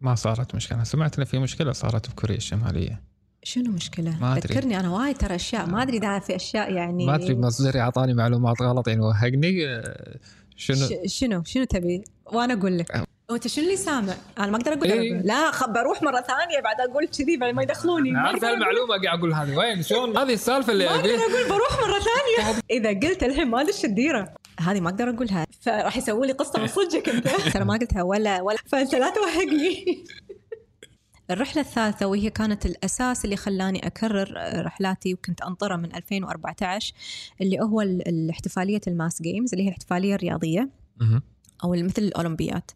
[0.00, 0.84] ما صارت مشكلة.
[0.84, 3.09] سمعت إن في مشكلة صارت بكوريا الشمالية.
[3.42, 4.54] شنو مشكلة؟ ما أدري.
[4.54, 8.14] ذكرني أنا وايد ترى أشياء ما أدري إذا في أشياء يعني ما أدري مصدري أعطاني
[8.14, 10.16] معلومات غلط يعني وهقني آه،
[10.56, 13.04] شنو؟ شنو؟ شنو تبي؟ وأنا أقول لك.
[13.30, 15.22] وأنت شنو اللي سامع؟ أنا ما أقدر أقول إيه.
[15.22, 15.68] لا خ...
[15.68, 18.10] بروح مرة ثانية بعد أقول كذي بعد ما يدخلوني.
[18.10, 21.20] ما عارف هالمعلومه قاعد أقول هذه وين؟ شلون؟ هذه السالفة اللي ما أقدر أبيها.
[21.20, 22.60] أقول بروح مرة ثانية.
[22.70, 24.34] إذا قلت الحين ما أدش الديرة.
[24.60, 25.46] هذه ما أقدر أقولها.
[25.60, 27.28] فراح يسووا لي قصة من صدقك أنت.
[27.54, 28.58] ترى ما قلتها ولا ولا.
[28.66, 30.04] فأنت لا توهقني.
[31.30, 34.34] الرحلة الثالثة وهي كانت الأساس اللي خلاني أكرر
[34.66, 36.94] رحلاتي وكنت أنطرها من 2014
[37.40, 40.68] اللي هو ال- الاحتفالية ال mass games اللي هي الاحتفالية الرياضية.
[41.64, 42.70] أو مثل الأولمبيات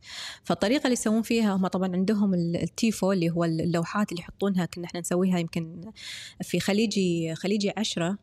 [0.44, 4.84] فالطريقة اللي يسوون فيها هم طبعا عندهم ال- التيفو اللي هو اللوحات اللي يحطونها كنا
[4.86, 5.90] إحنا نسويها يمكن
[6.42, 8.18] في خليجي خليجي عشرة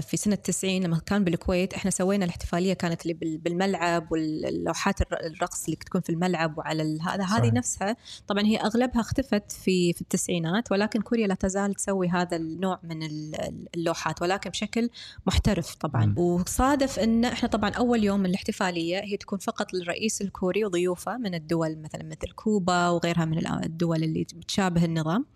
[0.00, 5.20] في سنة 90 لما كان بالكويت إحنا سوينا الاحتفالية كانت اللي بال- بالملعب واللوحات الر-
[5.26, 7.50] الرقص اللي تكون في الملعب وعلى هذا هذه.
[7.52, 12.80] نفسها طبعا هي أغلبها اختفت في في التسعينات ولكن كوريا لا تزال تسوي هذا النوع
[12.82, 14.90] من ال- اللوحات ولكن بشكل
[15.26, 16.18] محترف طبعا مم.
[16.18, 21.34] وصادف إن إحنا طبعا أول يوم من الاحتفالية هي تكون فقط للرئيس الكوري وضيوفه من
[21.34, 25.26] الدول مثلا مثل كوبا وغيرها من الدول اللي بتشابه النظام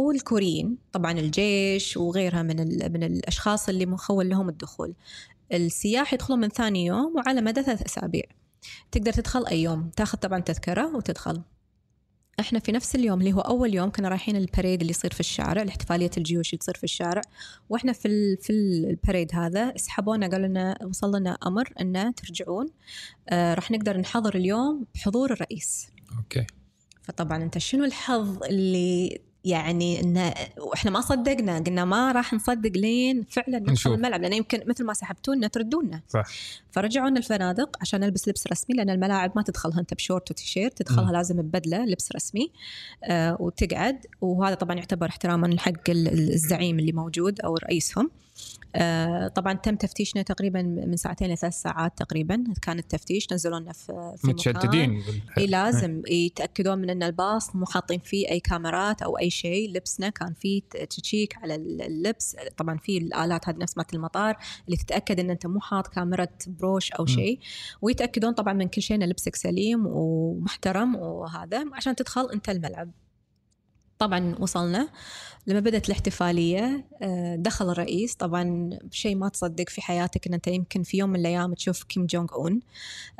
[0.00, 2.56] والكوريين طبعا الجيش وغيرها من
[2.92, 4.94] من الأشخاص اللي مخول لهم الدخول.
[5.52, 8.22] السياح يدخلون من ثاني يوم وعلى مدى ثلاث أسابيع.
[8.92, 9.90] تقدر تدخل أي يوم.
[9.96, 11.42] تاخذ طبعا تذكرة وتدخل.
[12.40, 15.62] إحنا في نفس اليوم اللي هو أول يوم كنا رايحين البريد اللي يصير في الشارع
[15.62, 17.22] الاحتفالية الجيوش اللي تصير في الشارع.
[17.68, 22.66] وإحنا في ال- في البريد هذا سحبونا قالوا لنا وصل لنا أمر ان ترجعون.
[23.28, 25.86] آه راح نقدر نحضر اليوم بحضور الرئيس.
[26.18, 26.46] Okay.
[27.02, 33.24] فطبعا أنت شنو الحظ اللي يعني إن وإحنا ما صدقنا قلنا ما راح نصدق لين
[33.30, 33.92] فعلا ندخل نشوف.
[33.92, 36.26] الملعب لأن يمكن مثل ما سحبتونا تردونا صح
[36.74, 41.12] فرجعونا الفنادق عشان نلبس لبس رسمي لأن الملاعب ما تدخلها أنت بشورت وتيشيرت تدخلها مم.
[41.12, 42.52] لازم ببدله لبس رسمي
[43.04, 44.06] آه وتقعد.
[44.20, 48.10] وهذا طبعا يعتبر احتراما حق ال- الزعيم اللي موجود أو رئيسهم.
[48.76, 53.32] آه طبعا تم تفتيشنا تقريبا من ساعتين لثلاث ساعات تقريبا كان التفتيش.
[53.32, 54.26] نزلونا في في.
[54.26, 55.02] متشددين.
[55.38, 56.02] إي لازم.
[56.08, 59.70] يتأكدون من إن الباص مو حاطين فيه أي كاميرات أو أي شيء.
[59.70, 62.36] لبسنا كان فيه check على اللبس.
[62.56, 66.24] طبعا في الآلات هذه نفس مالت المطار اللي تتأكد إن أنت مو حاط كاميرا
[66.64, 67.06] بروش أو.
[67.06, 67.38] شيء
[67.82, 72.90] ويتأكدون طبعا من كل شيء ان لبسك سليم ومحترم وهذا عشان تدخل أنت الملعب
[73.98, 74.88] طبعا وصلنا
[75.46, 78.14] لما بدأت الاحتفالية آه، دخل الرئيس.
[78.14, 82.06] طبعا شيء ما تصدق في حياتك إن أنت يمكن في يوم من الأيام تشوف كيم
[82.06, 82.60] جونج أون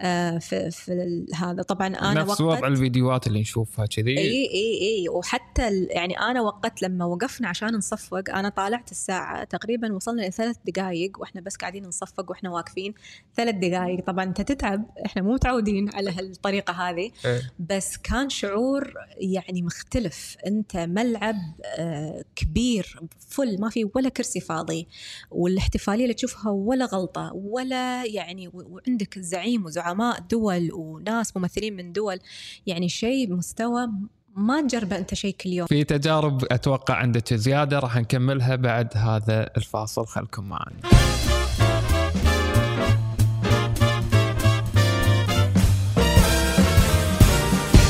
[0.01, 1.63] آه، في, في هذا.
[1.63, 4.19] طبعا أنا نفس وقت وضع الفيديوهات اللي نشوفها كذي.
[4.19, 5.09] إي إي إي.
[5.09, 11.21] وحتى يعني أنا وقت لما وقفنا عشان نصفق أنا طالعت الساعة تقريبا وصلنا لثلاث دقائق
[11.21, 12.95] وإحنا بس قاعدين نصفق وإحنا واقفين.
[13.37, 14.85] ثلاث دقائق طبعا أنت تتعب.
[15.07, 17.11] إحنا مو متعودين على هالطريقة هذه.
[17.25, 17.53] إيه.
[17.59, 20.37] بس كان شعور يعني مختلف.
[20.47, 24.89] أنت ملعب آه، كبير فل ما في ولا كرسي فاضي
[25.31, 32.19] والاحتفالية اللي تشوفها ولا غلطة ولا يعني وعندك زعيم وزعماء دول وناس ممثلين من دول
[32.67, 33.89] يعني شيء بمستوى
[34.37, 35.67] ما تجربه أنت شيء كل يوم.
[35.67, 40.81] في تجارب أتوقع عندك زيادة راح نكملها بعد هذا الفاصل خلكم معنا.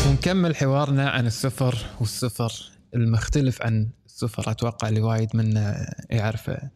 [0.08, 2.52] ونكمل حوارنا عن السفر والسفر
[2.94, 6.70] المختلف عن السفر أتوقع اللي وايد منا يعرفه.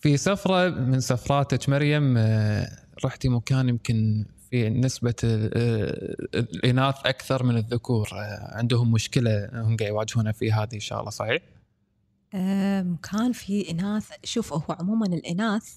[0.00, 2.68] في سفره من سفراتك مريم؟ آه،
[3.04, 8.08] رحتي مكان يمكن في نسبة آه، الإناث أكثر من الذكور.
[8.12, 11.42] آه، عندهم مشكلة هم قاعد يواجهونها في هذه الشغلة صحيح؟
[12.34, 14.10] آم، كان في إناث.
[14.24, 15.74] شوف هو عموما الإناث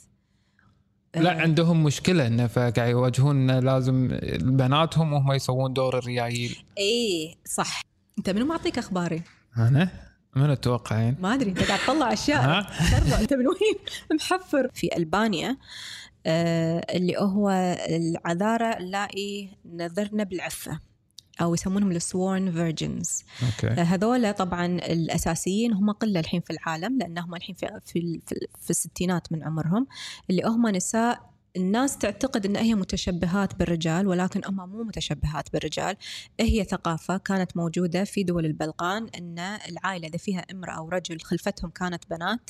[1.16, 4.08] لا آه، عندهم مشكلة إنه فقاعد يواجهون لازم
[4.42, 6.58] بناتهم وهم يسوون دور الريايل.
[6.78, 7.82] اي صح.
[8.18, 9.22] أنت منو معطيك أخباري؟
[9.58, 12.60] أنا؟ من تتوقعين؟ ما أدري أنت قاعد تطلع أشياء.
[13.22, 13.76] أنت من وين؟
[14.20, 14.70] محفر.
[14.74, 15.58] في ألبانيا
[16.26, 17.50] آه اللي هو
[17.90, 20.80] العذارى اللائي نذرن بالعفة
[21.42, 23.82] أو يسمونهم ال sworn virgins okay.
[23.82, 29.32] هذول طبعا الأساسيين هم قلة الحين في العالم لأنهم الحين في في, في, في الستينات
[29.32, 29.88] من عمرهم
[30.30, 35.96] اللي هم نساء الناس تعتقد إن هي متشبهات بالرجال ولكن هم مو متشبهات بالرجال.
[36.40, 41.70] هي ثقافة كانت موجودة في دول البلقان إن العائلة إذا فيها امرأة أو رجل خلفتهم
[41.70, 42.50] كانت بنات.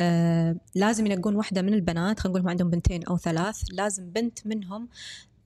[0.00, 4.46] آه لازم ينقون واحدة من البنات خلينا نقول هم عندهم بنتين أو ثلاث لازم بنت
[4.46, 4.88] منهم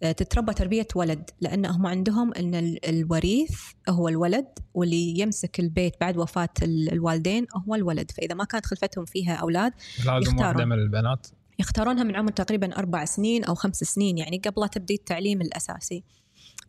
[0.03, 5.95] آه، تتربى تربية ولد لأن هم عندهم أن ال- الوريث هو الولد واللي يمسك البيت
[6.01, 8.11] بعد وفاة ال- الوالدين هو الولد.
[8.11, 9.73] فإذا ما كانت خلفتهم فيها أولاد
[10.07, 10.39] لازم.
[10.39, 11.27] واحدة من البنات.
[11.59, 16.05] يختارونها من عمر تقريبا أربع سنين أو خمس سنين يعني قبل تبدي التعليم الأساسي.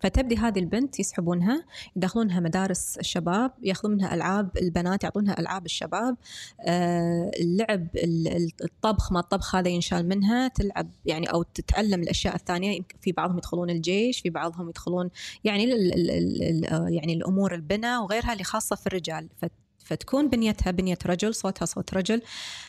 [0.02, 1.66] فتبدي هذه البنت يسحبونها
[1.96, 6.18] يدخلونها مدارس الشباب ياخذون منها ألعاب البنات يعطونها ألعاب الشباب
[6.62, 12.36] آه، اللعب ال- ال- الطبخ ما الطبخ هذا ينشال منها تلعب يعني أو تتعلم الأشياء
[12.36, 12.80] الثانية.
[13.02, 15.10] في بعضهم يدخلون الجيش في بعضهم يدخلون
[15.44, 15.64] يعني
[16.90, 19.30] يعني الأمور البناء وغيرها اللي خاصة في الرجال.
[19.90, 22.22] فتكون بنيتها بنية رجل صوتها صوت رجل.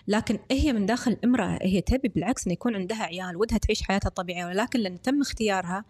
[0.08, 4.08] لكن هي من داخل امرأة هي تبي بالعكس أن يكون عندها عيال ودها تعيش حياتها
[4.08, 5.84] الطبيعية ولكن لأن تم اختيارها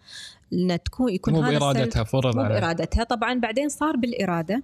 [0.53, 3.03] أن تكون يكون مو هذا بإرادتها فرض مو بإرادتها.
[3.03, 4.63] طبعا بعدين صار بالإرادة.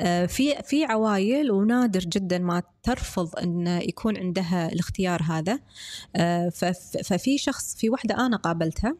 [0.00, 5.58] آه، في في عوائل ونادر جدا ما ترفض إن يكون عندها الاختيار هذا.
[6.16, 8.96] آه، فف- ففي شخص في واحدة أنا قابلتها.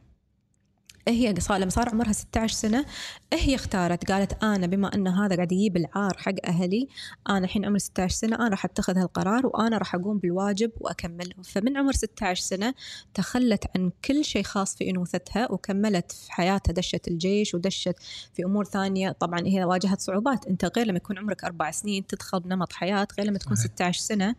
[1.09, 2.84] هي لما صار عمرها 16 سنة
[3.32, 6.88] هي اختارت قالت أنا بما أن هذا قاعد يجيب العار حق أهلي
[7.28, 11.76] أنا الحين عمري 16 سنة أنا راح أتخذ هالقرار وأنا راح أقوم بالواجب وأكمله فمن
[11.76, 12.74] عمر 16 سنة
[13.14, 17.96] تخلت عن كل شيء خاص في أنوثتها وكملت في حياتها دشت الجيش ودشت
[18.34, 19.12] في أمور ثانية.
[19.12, 20.46] طبعا هي واجهت صعوبات.
[20.46, 23.72] أنت غير لما يكون عمرك أربع سنين تدخل بنمط حياة غير لما تكون صحيح.
[23.72, 24.34] 16 سنة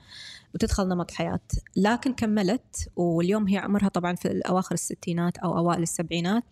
[0.53, 1.39] وتدخل نمط حياة.
[1.75, 6.43] لكن كملت واليوم هي عمرها طبعا في أواخر الستينات أو أوائل السبعينات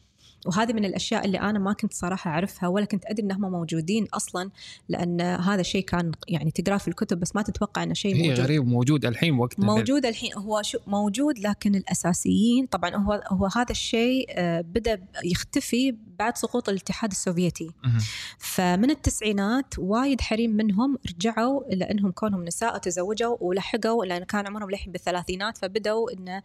[0.46, 4.50] وهذه من الأشياء اللي أنا ما كنت صراحة أعرفها ولا كنت أدري انهم موجودين أصلا
[4.90, 8.40] لأن هذا الشيء كان يعني تقرأه في الكتب بس ما تتوقع إنه شيء موجود.
[8.40, 13.72] غريب موجود الحين وقت موجود الحين هو شو موجود لكن الأساسيين طبعا هو هو هذا
[13.72, 17.72] الشيء آه، بدأ يختفي بعد سقوط الاتحاد السوفيتي.
[18.38, 24.92] فمن التسعينات وايد حريم منهم رجعوا لأنهم كونهم نساء تزوجوا ولحقوا لأن كان عمرهم للحين
[24.92, 26.42] بالثلاثينات فبدوا انه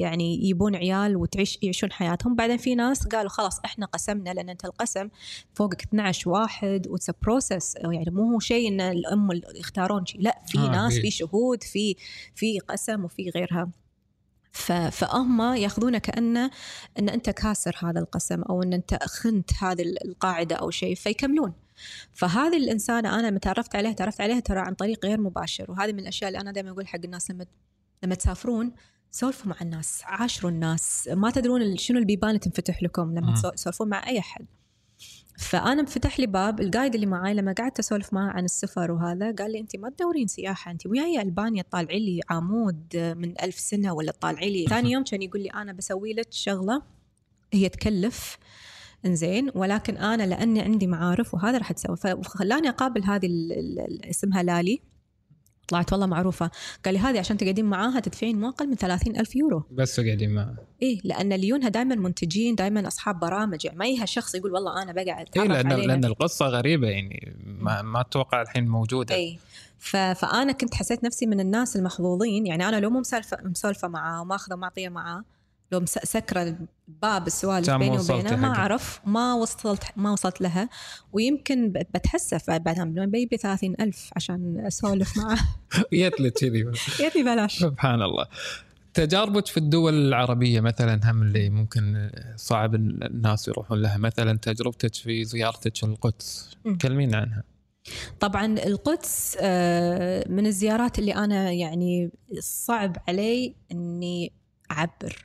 [0.00, 2.34] يعني يبون عيال وتعيش يعيشون حياتهم.
[2.34, 5.08] بعدين في ناس قالوا خلاص إحنا قسمنا لأن أنت القسم
[5.54, 10.20] فوقك 12 واحد و it's process يعني مو هو شيء إن الأم يختارون شيء.
[10.20, 11.96] لا في آه، ناس في- في شهود في
[12.34, 13.68] في قسم وفي غيرها.
[14.90, 16.50] فهم ياخذونه كانه
[16.98, 21.52] إن أنت كاسر هذا القسم أو إن أنت خنت هذه القاعدة أو شيء فيكملون.
[22.12, 25.70] فهذه الانسانه أنا لما تعرفت عليها تعرفت عليها ترى عن طريق غير مباشر.
[25.70, 27.46] وهذه من الأشياء اللي أنا دائما أقول حق الناس لما
[28.02, 28.72] لما تسافرون
[29.10, 31.08] سولفوا مع الناس عاشروا الناس.
[31.12, 34.46] ما تدرون شنو البيبان اللي تنفتح لكم لما تسولفون مع أي أحد.
[35.38, 39.52] فأنا انفتح لي باب القايد اللي معاي لما قعدت أسولف معاه عن السفر وهذا قال
[39.52, 44.12] لي انت ما تدورين سياحة انت وياي ألبانيا تطالعي لي عمود من ألف سنة ولا
[44.12, 46.82] تطالعي لي؟ ثاني يوم كان يقول لي أنا بسوي لك شغلة
[47.52, 48.38] هي تكلف
[49.06, 53.28] إنزين ولكن أنا لأني عندي معارف وهذا راح تسوي فخلاني أقابل هذه
[54.10, 54.80] اسمها لالي.
[55.74, 56.50] طلعت والله معروفة.
[56.84, 59.62] قال لي هذه عشان تقعدين معاها تدفعين مو أقل من 30 ألف يورو.
[59.70, 63.64] بس قاعدين معه إيه لأن ليونها دائما منتجين دائما أصحاب برامج.
[63.64, 65.86] يعني ما يها شخص يقول والله أنا بقعد لأن عليها.
[65.86, 69.14] لأن القصة غريبة يعني ما, ما أتوقع الحين موجودة.
[69.14, 69.38] اي
[69.78, 69.96] ف...
[69.96, 74.56] فأنا كنت حسيت نفسي من الناس المحظوظين يعني أنا لو مو مسالفه مسولفة معاه وماخذة
[74.56, 75.24] معطيه معاه
[75.74, 76.56] لو مس- سكرة
[76.88, 78.48] باب السوالف بيني وبينه ما.
[78.48, 80.68] أعرف ما وصلت ما وصلت لها.
[81.12, 85.38] ويمكن بتحسف بعدها بيبي 30 ألف عشان أسولف معاه
[85.92, 86.62] جت لي كذي.
[87.00, 87.58] ابني بلاش.
[87.58, 88.26] سبحان الله.
[88.94, 93.96] تجاربك في الدول العربية مثلا هم اللي ممكن صعب الناس يروحون لها.
[93.98, 96.50] مثلا تجربتك في زيارتك القدس.
[96.82, 97.42] كلمينا عنها.
[98.20, 102.10] طبعا القدس آه، من الزيارات اللي أنا يعني
[102.40, 104.32] صعب علي إني
[104.70, 105.24] أعبر.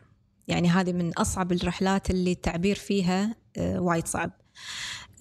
[0.50, 4.32] يعني هذه من أصعب الرحلات اللي التعبير فيها آه، وايد صعب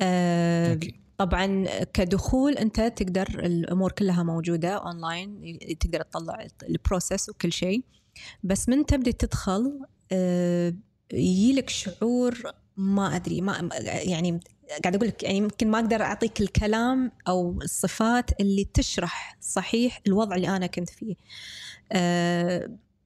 [0.00, 0.78] آه،.
[1.18, 7.84] طبعا كدخول أنت تقدر الأمور كلها موجودة اونلاين تقدر تطلع ال process وكل شيء
[8.42, 9.80] بس من تبدي تدخل
[10.12, 10.74] آه،
[11.12, 12.42] يجيلك شعور
[12.76, 14.40] ما أدري ما يعني
[14.84, 20.36] قاعد أقول لك يعني يمكن ما أقدر أعطيك الكلام أو الصفات اللي تشرح صحيح الوضع
[20.36, 21.14] اللي أنا كنت فيه.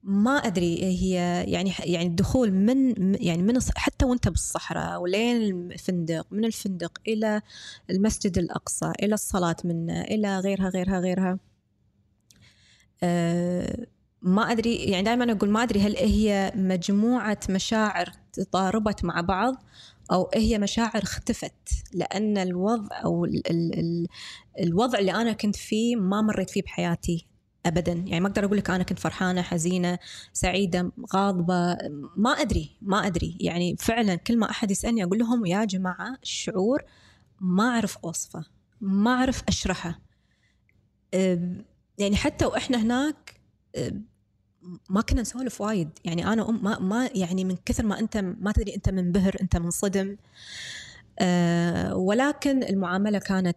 [0.03, 5.37] ما أدري هي يعني يعني الدخول من يعني من حتى وأنت بالصحراء ولين
[5.73, 7.43] الفندق من الفندق إلى
[7.91, 11.39] المسجد الأقصى إلى الصلاة منه إلى غيرها غيرها غيرها.
[13.03, 13.87] أه
[14.23, 19.55] ما أدري يعني دائما أقول ما أدري هل هي مجموعة مشاعر تضاربت مع بعض
[20.13, 21.55] أو هي مشاعر اختفت
[21.95, 24.07] لأن الوضع أو ال ال ال
[24.61, 27.27] الوضع اللي أنا كنت فيه ما مريت فيه بحياتي.
[27.67, 27.93] ابدا.
[27.93, 29.99] يعني ما أقدر أقول لك أنا كنت فرحانة حزينة
[30.33, 31.77] سعيدة غاضبة
[32.17, 33.37] ما أدري ما أدري.
[33.41, 36.83] يعني فعلا كل ما أحد يسألني أقول لهم يا جماعة الشعور
[37.41, 38.45] ما أعرف أوصفه
[38.81, 40.01] ما أعرف أشرحه.
[41.99, 43.41] يعني حتى وإحنا هناك
[44.91, 45.91] ما كنا نسولف وايد.
[46.05, 49.57] يعني أنا أم ما, ما يعني من كثر ما أنت ما تدري أنت منبهر أنت
[49.57, 50.17] منصدم
[51.19, 53.57] أه ولكن المعاملة كانت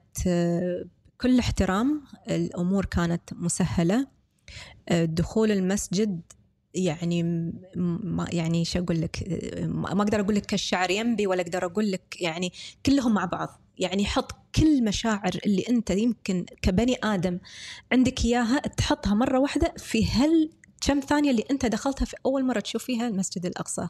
[1.22, 4.08] كل احترام الأمور كانت مسهلة.
[4.90, 6.22] أه دخول المسجد
[6.74, 7.24] يعني
[8.04, 12.22] ما يعني شو أقول لك ما أقدر أقول لك كالشعر ينبي ولا أقدر أقول لك
[12.22, 12.52] يعني
[12.86, 13.62] كلهم مع بعض.
[13.78, 17.40] يعني حط كل مشاعر اللي أنت يمكن كبني آدم
[17.92, 20.52] عندك إياها تحطها مرة واحدة في هال
[20.82, 23.88] كم ثانية اللي أنت دخلتها في أول مرة تشوف فيها المسجد الأقصى.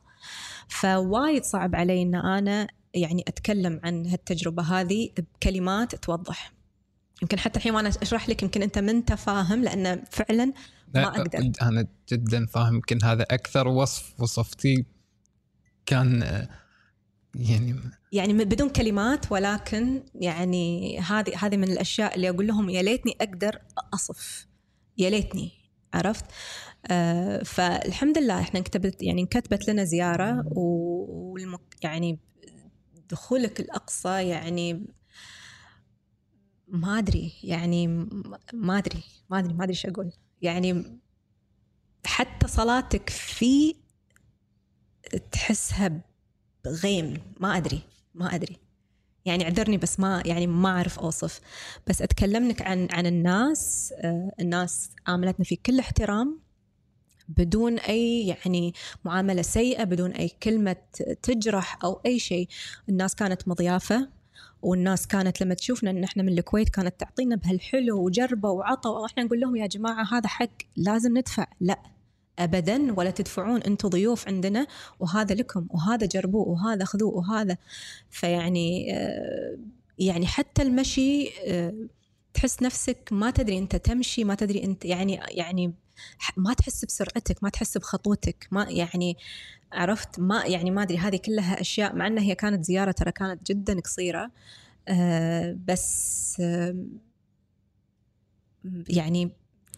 [0.68, 6.55] فوايد صعب علي إن أنا يعني أتكلم عن هالتجربة هذه بكلمات توضح.
[7.22, 10.54] يمكن حتى الحين وأنا أشرح لك يمكن أنت ما أنت فاهم لأن فعلا ما
[11.02, 11.52] لا، أقدر.
[11.62, 14.86] أنا جدا فاهم يمكن هذا أكثر وصف وصفتي
[15.86, 16.50] كان آه،
[17.36, 17.76] يعني
[18.12, 23.60] يعني بدون كلمات ولكن يعني هذه هذه من الأشياء اللي أقول لهم يا ليتني أقدر
[23.94, 24.48] أصف
[24.98, 25.52] يا ليتني
[25.94, 26.26] عرفت
[26.92, 32.20] آه فالحمد لله إحنا انكتبت يعني انكتبت لنا زيارة و- والمك يعني
[33.10, 34.86] دخولك الأقصى يعني
[36.76, 37.88] ما أدري يعني
[38.54, 40.12] ما أدري ما أدري ما أدري إيش أقول.
[40.42, 41.00] يعني
[42.06, 43.76] حتى صلاتك فيه
[45.32, 46.02] تحسها
[46.66, 47.82] بغيم ما أدري
[48.16, 48.58] ما أدري.
[49.26, 51.40] يعني اعذرني بس ما يعني ما أعرف أوصف.
[51.88, 56.40] بس اتكلم لك عن عن الناس آه، الناس عاملتنا في كل احترام
[57.28, 58.74] بدون أي يعني
[59.06, 60.76] معاملة سيئة بدون أي كلمة
[61.24, 62.48] تجرح أو أي شيء.
[62.90, 64.10] الناس كانت مضيافة.
[64.66, 69.40] والناس كانت لما تشوفنا إن إحنا من الكويت كانت تعطينا بهالحلو وجربة وعطوا وإحنا نقول
[69.40, 71.48] لهم يا جماعة هذا حق لازم ندفع.
[71.62, 71.80] لا
[72.40, 74.68] ابدا ولا تدفعون أنتم ضيوف عندنا
[75.00, 77.58] وهذا لكم وهذا جربوه وهذا خذوه وهذا.
[78.10, 79.58] فيعني آه،
[80.00, 81.74] يعني حتى المشي آه،
[82.36, 85.74] تحس نفسك ما تدري أنت تمشي ما تدري أنت يعني يعني
[86.38, 89.18] ما تحس بسرعتك ما تحس بخطوتك ما يعني
[89.72, 93.52] عرفت؟ ما يعني ما أدري هذه كلها أشياء مع إنها هي كانت زيارة ترى كانت
[93.52, 94.32] جدا قصيرة
[94.88, 96.76] آه، بس آه،
[98.90, 99.32] يعني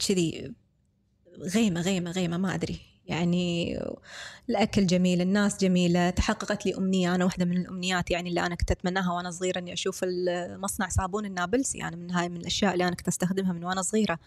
[0.08, 0.53] كذي
[1.39, 2.80] غيمة غيمة غيمة ما أدري.
[3.08, 3.80] يعني
[4.49, 8.72] الأكل جميل الناس جميلة تحققت لي أمنية أنا واحدة من الأمنيات يعني اللي أنا كنت
[8.72, 10.05] أتمناها وأنا صغيرة إني أشوف
[10.49, 14.20] مصنع صابون النابلسي يعني من هاي من الأشياء اللي أنا كنت أستخدمها من وأنا صغيرة.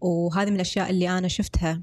[0.00, 1.82] وهذه من الأشياء اللي أنا شفتها.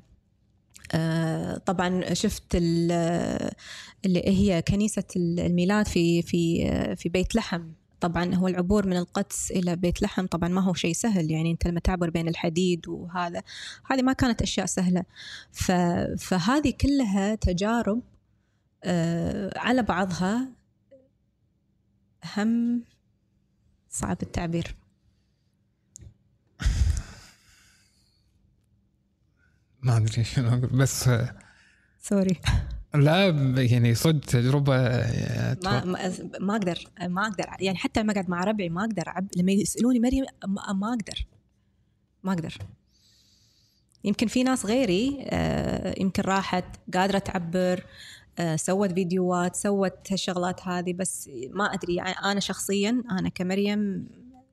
[0.93, 7.63] آه، طبعا شفت اللي هي كنيسة الميلاد في في في بيت لحم.
[8.01, 11.67] طبعا هو العبور من القدس إلى بيت لحم طبعا ما هو شيء سهل يعني أنت
[11.67, 13.43] لما تعبر بين الحديد وهذا
[13.91, 15.03] هذه ما كانت أشياء سهلة.
[16.17, 18.01] فهذه كلها تجارب
[18.83, 20.49] آه، على بعضها
[22.35, 22.83] هم
[23.89, 24.75] صعب التعبير.
[29.83, 31.09] ما أدري شنو أقول بس
[32.01, 32.41] سوري
[32.93, 33.27] لا
[33.57, 34.77] يعني صدق تجربة
[35.63, 35.85] ما
[36.39, 40.25] ما أقدر ما أقدر يعني حتى لما اقعد مع ربعي ما أقدر لما يسألوني مريم
[40.47, 41.25] ما أقدر
[42.23, 42.57] ما أقدر.
[44.03, 47.85] يمكن في ناس غيري آه، يمكن راحت قادرة تعبر
[48.39, 54.07] آه، سوت فيديوهات سوت هالشغلات هذه بس ما أدري يعني أنا شخصيا أنا كمريم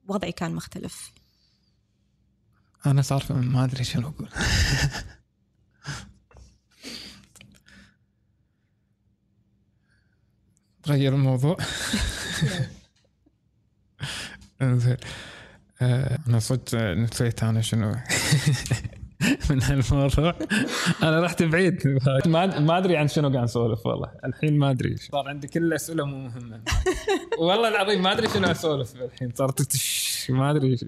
[0.09, 1.13] وضعي كان مختلف.
[2.87, 4.29] أنا صار ما أدري شنو أقول.
[10.87, 11.57] غير الموضوع؟
[14.63, 14.97] انزين.
[15.83, 17.95] آه، أنا صدق نسيت أنا شنو.
[19.51, 20.35] من هالموضوع.
[21.03, 21.99] أنا رحت بعيد.
[22.27, 24.11] ما ما أدري عن شنو قاعد نسولف والله.
[24.25, 24.97] الحين ما أدري.
[24.97, 26.61] صار عندي كل أسئلة مو مهمة.
[27.41, 29.33] والله العظيم ما أدري شنو أسولف الحين.
[29.35, 29.77] صارت
[30.29, 30.79] ما أدري.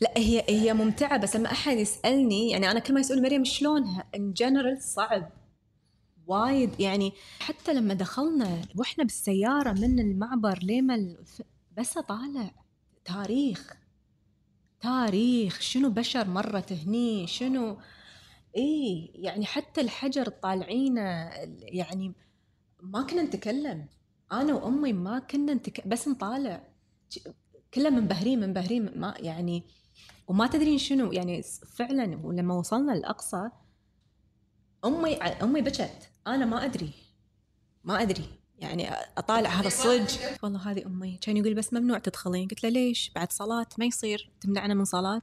[0.00, 4.04] لا هي هي ممتعة بس لما أحد يسألني يعني أنا كل ما يسال مريم شلونها؟
[4.14, 5.30] ان جنرال صعب.
[6.30, 6.80] وايد.
[6.80, 11.16] يعني حتى لما دخلنا وإحنا بالسيارة من المعبر لما
[11.76, 12.50] بس اطالع
[13.04, 13.76] تاريخ
[14.80, 17.78] تاريخ شنو بشر مرت هني شنو
[18.56, 22.12] إي يعني حتى الحجر طالعينه يعني
[22.82, 23.86] ما كنا نتكلم.
[24.32, 25.88] أنا وأمي ما كنا نتك...
[25.88, 26.68] بس نطالع.
[27.74, 29.64] كلها منبهرين منبهرين ما يعني
[30.28, 31.42] وما تدرين شنو يعني
[31.76, 33.50] فعلا ولما وصلنا الاقصى
[34.84, 36.08] أمي أمي بكت.
[36.26, 36.90] أنا ما أدري.
[37.84, 38.24] ما أدري.
[38.58, 40.18] يعني أطالع هذا الصج.
[40.42, 41.18] والله هذه أمي.
[41.20, 42.48] كان يقول بس ممنوع تدخلين.
[42.48, 44.30] قلت له ليش؟ بعد صلاة ما يصير.
[44.40, 45.22] تمنعنا من صلاة.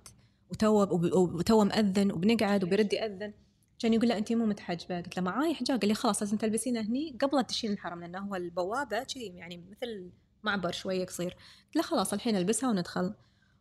[0.50, 3.34] وتو وتو مأذن وبنقعد وبيرد يأذن.
[3.80, 5.02] كان يقول له انت مو متحجبة.
[5.02, 5.80] قلت له معاي حجاب.
[5.80, 7.18] قال لي خلاص لازم تلبسينه هني.
[7.22, 10.12] قبل تشين الحرم لأنه هو البوابة كذي يعني مثل
[10.44, 11.32] معبر شوية قصير.
[11.66, 13.14] قلت له خلاص الحين ألبسها وندخل.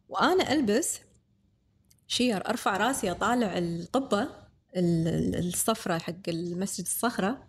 [0.09, 1.01] وأنا ألبس
[2.07, 2.49] شير.
[2.49, 4.46] أرفع رأسي أطالع القبه
[4.77, 7.49] الصفرة حق المسجد الصخرة.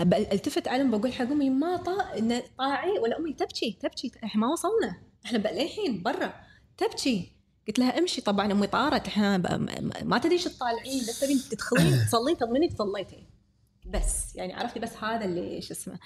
[0.00, 1.96] التفت عليهم بقول حق أمي ما طا
[2.58, 5.02] طاعي ولا أمي تبكي تبكي إحنا ما وصلنا.
[5.26, 6.34] إحنا للحين برا
[6.76, 7.32] تبكي.
[7.68, 9.38] قلت لها أمشي طبعا أمي طارت إحنا
[10.02, 13.26] ما تدري إيش تطالعين بس تبين تدخلين تصلين تضمني صليتي
[13.86, 15.98] بس يعني عرفتي بس هذا اللي شو اسمه.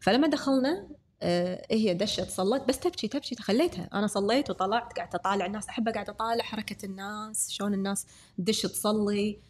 [0.00, 0.88] فلما دخلنا
[1.22, 5.88] آه هي دشت صلت بس تبكي تبكي خليتها أنا صليت وطلعت قاعدة أطالع الناس احب
[5.88, 8.06] قاعدة أطالع حركة الناس شلون الناس
[8.38, 9.47] تدش تصلي.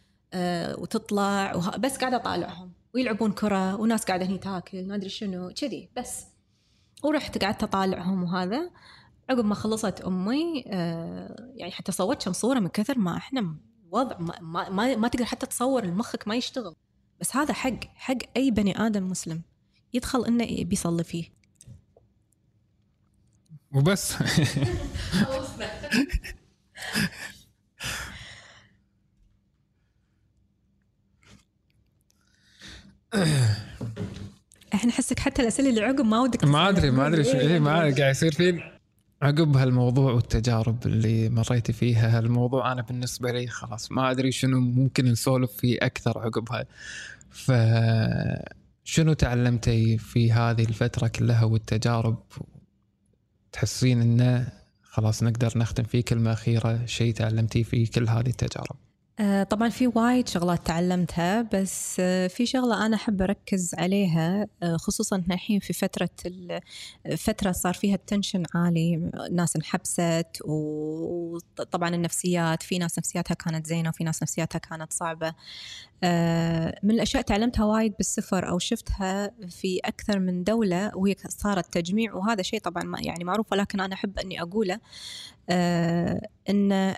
[0.77, 1.77] وتطلع وه...
[1.77, 6.25] بس قاعدة أطالعهم ويلعبون كرة وناس قاعدة هني تاكل ما أدري شنو كذي بس.
[7.03, 8.71] ورحت قعدت أطالعهم وهذا.
[9.29, 13.55] عقب ما خلصت أمي آه يعني حتى صورت كم صورة من كثر ما إحنا
[13.91, 16.75] وضع ما, ما, ما, ما تقدر حتى تصور المخك ما يشتغل.
[17.21, 19.41] بس هذا حق حق أي بني آدم مسلم.
[19.93, 21.25] يدخل إنه بيصلي فيه.
[23.75, 24.13] وبس.
[34.73, 37.71] إحنا نحسك حتى الأسئلة اللي عقب ما ودك ما أدري ما أدري شو إيه ما
[37.71, 38.61] قاعد يصير في
[39.21, 45.05] عقب هالموضوع والتجارب اللي مريتي فيها هالموضوع أنا بالنسبة لي خلاص ما أدري شنو ممكن
[45.05, 46.65] نسولف فيه أكثر عقبها.
[47.29, 47.51] ف
[48.83, 52.17] شنو تعلمتي في هذه الفترة كلها والتجارب؟
[53.51, 54.47] تحسين إنه
[54.83, 58.75] خلاص نقدر نختم فيه كلمة أخيرة شيء تعلمتيه في كل هذه التجارب.
[59.49, 65.23] طبعا في وايد شغلات تعلمتها بس آه، في شغلة أنا أحب أركز عليها آه، خصوصا
[65.31, 66.09] الحين في فترة
[67.17, 74.03] فترة صار فيها التنشن عالي ناس انحبست وطبعا النفسيات في ناس نفسياتها كانت زينة وفي
[74.03, 75.33] ناس نفسياتها كانت صعبة.
[76.83, 82.41] من الأشياء تعلمتها وايد بالسفر أو شفتها في أكثر من دولة وهي صارت تجميع وهذا
[82.41, 84.79] شيء طبعا يعني معروف ولكن أنا أحب أني أقوله
[86.49, 86.95] أن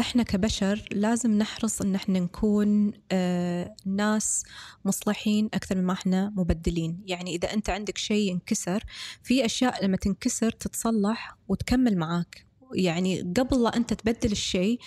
[0.00, 4.42] إحنا كبشر لازم نحرص إن إحنا نكون آه ناس
[4.84, 7.00] مصلحين أكثر مما إحنا مبدلين.
[7.06, 8.84] يعني إذا أنت عندك شيء انكسر
[9.22, 12.46] في أشياء لما تنكسر تتصلح وتكمل معاك.
[12.74, 14.78] يعني قبل لا أنت تبدل الشيء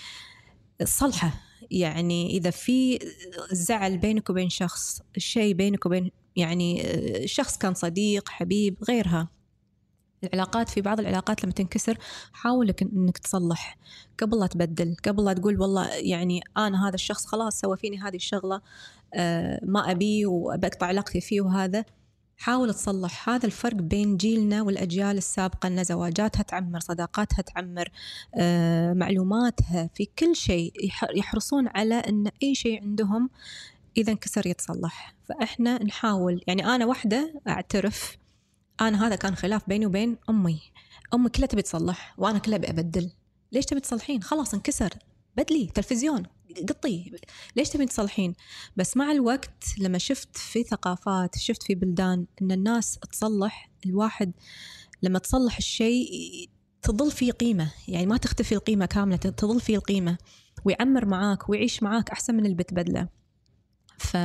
[0.84, 1.42] صلحه.
[1.72, 3.00] يعني إذا في
[3.52, 9.30] زعل بينك وبين شخص شيء بينك وبين يعني آه، شخص كان صديق حبيب غيرها.
[10.24, 11.98] العلاقات في بعض العلاقات لما تنكسر
[12.34, 13.78] حاول إنك تصلح.
[14.20, 18.16] قبل لا تبدل قبل لا تقول والله يعني أنا هذا الشخص خلاص سوى فيني هذه
[18.16, 18.62] الشغلة
[19.14, 21.86] آه، ما ابيه وبقطع علاقتي فيه وهذا.
[22.38, 23.30] حاول تصلح.
[23.30, 27.90] هذا الفرق بين جيلنا والأجيال السابقة أن زواجاتها تعمر صداقاتها تعمر
[28.36, 30.74] آه، معلوماتها في كل شيء
[31.16, 33.30] يحرصون على أن أي شيء عندهم
[33.98, 35.16] إذا انكسر يتصلح.
[35.24, 38.21] فإحنا نحاول يعني أنا واحدة أعترف
[38.82, 40.62] أنا هذا كان خلاف بيني وبين أمي.
[41.14, 43.12] أمي كلها تبي تصلح وأنا كلها أبي أبدل.
[43.52, 44.90] ليش تبي تصلحين؟ خلاص انكسر.
[45.38, 46.24] بدلي تلفزيون
[46.70, 47.12] قطي.
[47.56, 48.34] ليش تبين تصلحين؟
[48.76, 54.32] بس مع الوقت لما شفت في ثقافات شفت في بلدان إن الناس تصلح الواحد
[55.04, 56.10] لما تصلح الشيء
[56.82, 57.72] تظل فيه قيمة.
[57.88, 60.18] يعني ما تختفي القيمة كاملة تظل فيه القيمة.
[60.66, 63.21] ويعمر معاك ويعيش معاك أحسن من اللي بتبدله.
[64.02, 64.18] ف...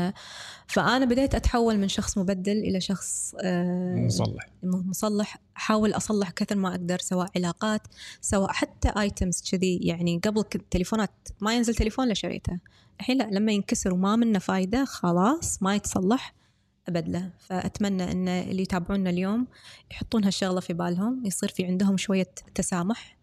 [0.66, 4.48] فأنا بديت أتحول من شخص مبدل إلى شخص آه مصلح.
[4.62, 5.36] مصلح.
[5.56, 7.82] أحاول أصلح كثر ما أقدر سواء علاقات
[8.20, 9.76] سواء حتى ايتمز كذي.
[9.76, 11.10] يعني قبل تليفونات
[11.40, 12.58] ما ينزل تليفون لشريته
[13.00, 16.34] الحين لا لما ينكسر وما منه فايدة خلاص ما يتصلح
[16.88, 19.46] أبدله فأتمنى أن اللي يتابعونا اليوم
[19.90, 23.15] يحطون هالشغلة في بالهم يصير في عندهم شوية تسامح.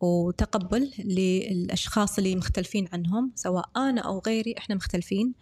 [0.00, 5.34] وتقبل للأشخاص اللي مختلفين عنهم سواء أنا أو غيري إحنا مختلفين.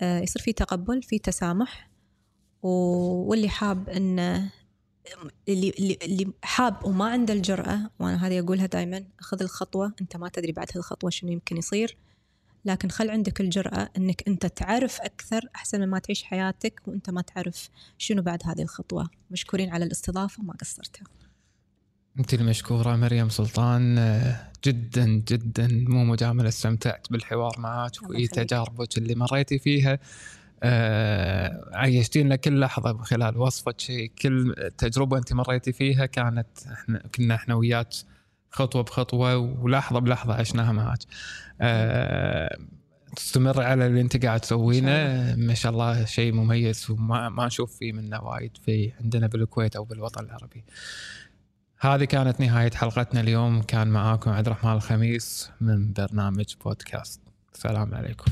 [0.00, 1.90] آه، يصير في تقبل في تسامح.
[2.62, 4.18] واللي حاب أن
[5.48, 9.92] اللي اللي حاب وما عنده الجرأة وأنا هذه أقولها دائما خذ الخطوة.
[10.00, 11.96] أنت ما تدري بعد هذه الخطوة شنو يمكن يصير.
[12.64, 17.22] لكن خل عندك الجرأة أنك أنت تعرف أكثر أحسن من ما تعيش حياتك وأنت ما
[17.22, 19.10] تعرف شنو بعد هذه الخطوة.
[19.30, 21.06] مشكورين على الاستضافة ما قصرتوا.
[22.18, 23.96] أنت المشكورة مريم سلطان
[24.64, 29.98] جدا جدا مو مجاملة استمتعت بالحوار معك وفي تجاربك اللي مريتي فيها.
[30.62, 37.34] آه عيشتينا كل لحظه خلال وصفك شيء كل تجربة أنت مريتي فيها كانت إحنا كنا
[37.34, 37.88] إحنا وياك
[38.50, 40.98] خطوة بخطوة ولحظة بلحظة عشناها معك
[41.60, 42.58] آه
[43.16, 45.34] تستمر على اللي أنت قاعد تسوينه.
[45.36, 49.84] ما شاء الله شيء مميز وما ما نشوف فيه منه وايد في عندنا بالكويت أو
[49.84, 50.64] بالوطن العربي.
[51.84, 53.62] هذه كانت نهاية حلقتنا اليوم.
[53.62, 57.20] كان معاكم عبد الرحمن الخميس من برنامج بودكاست.
[57.54, 58.24] السلام عليكم.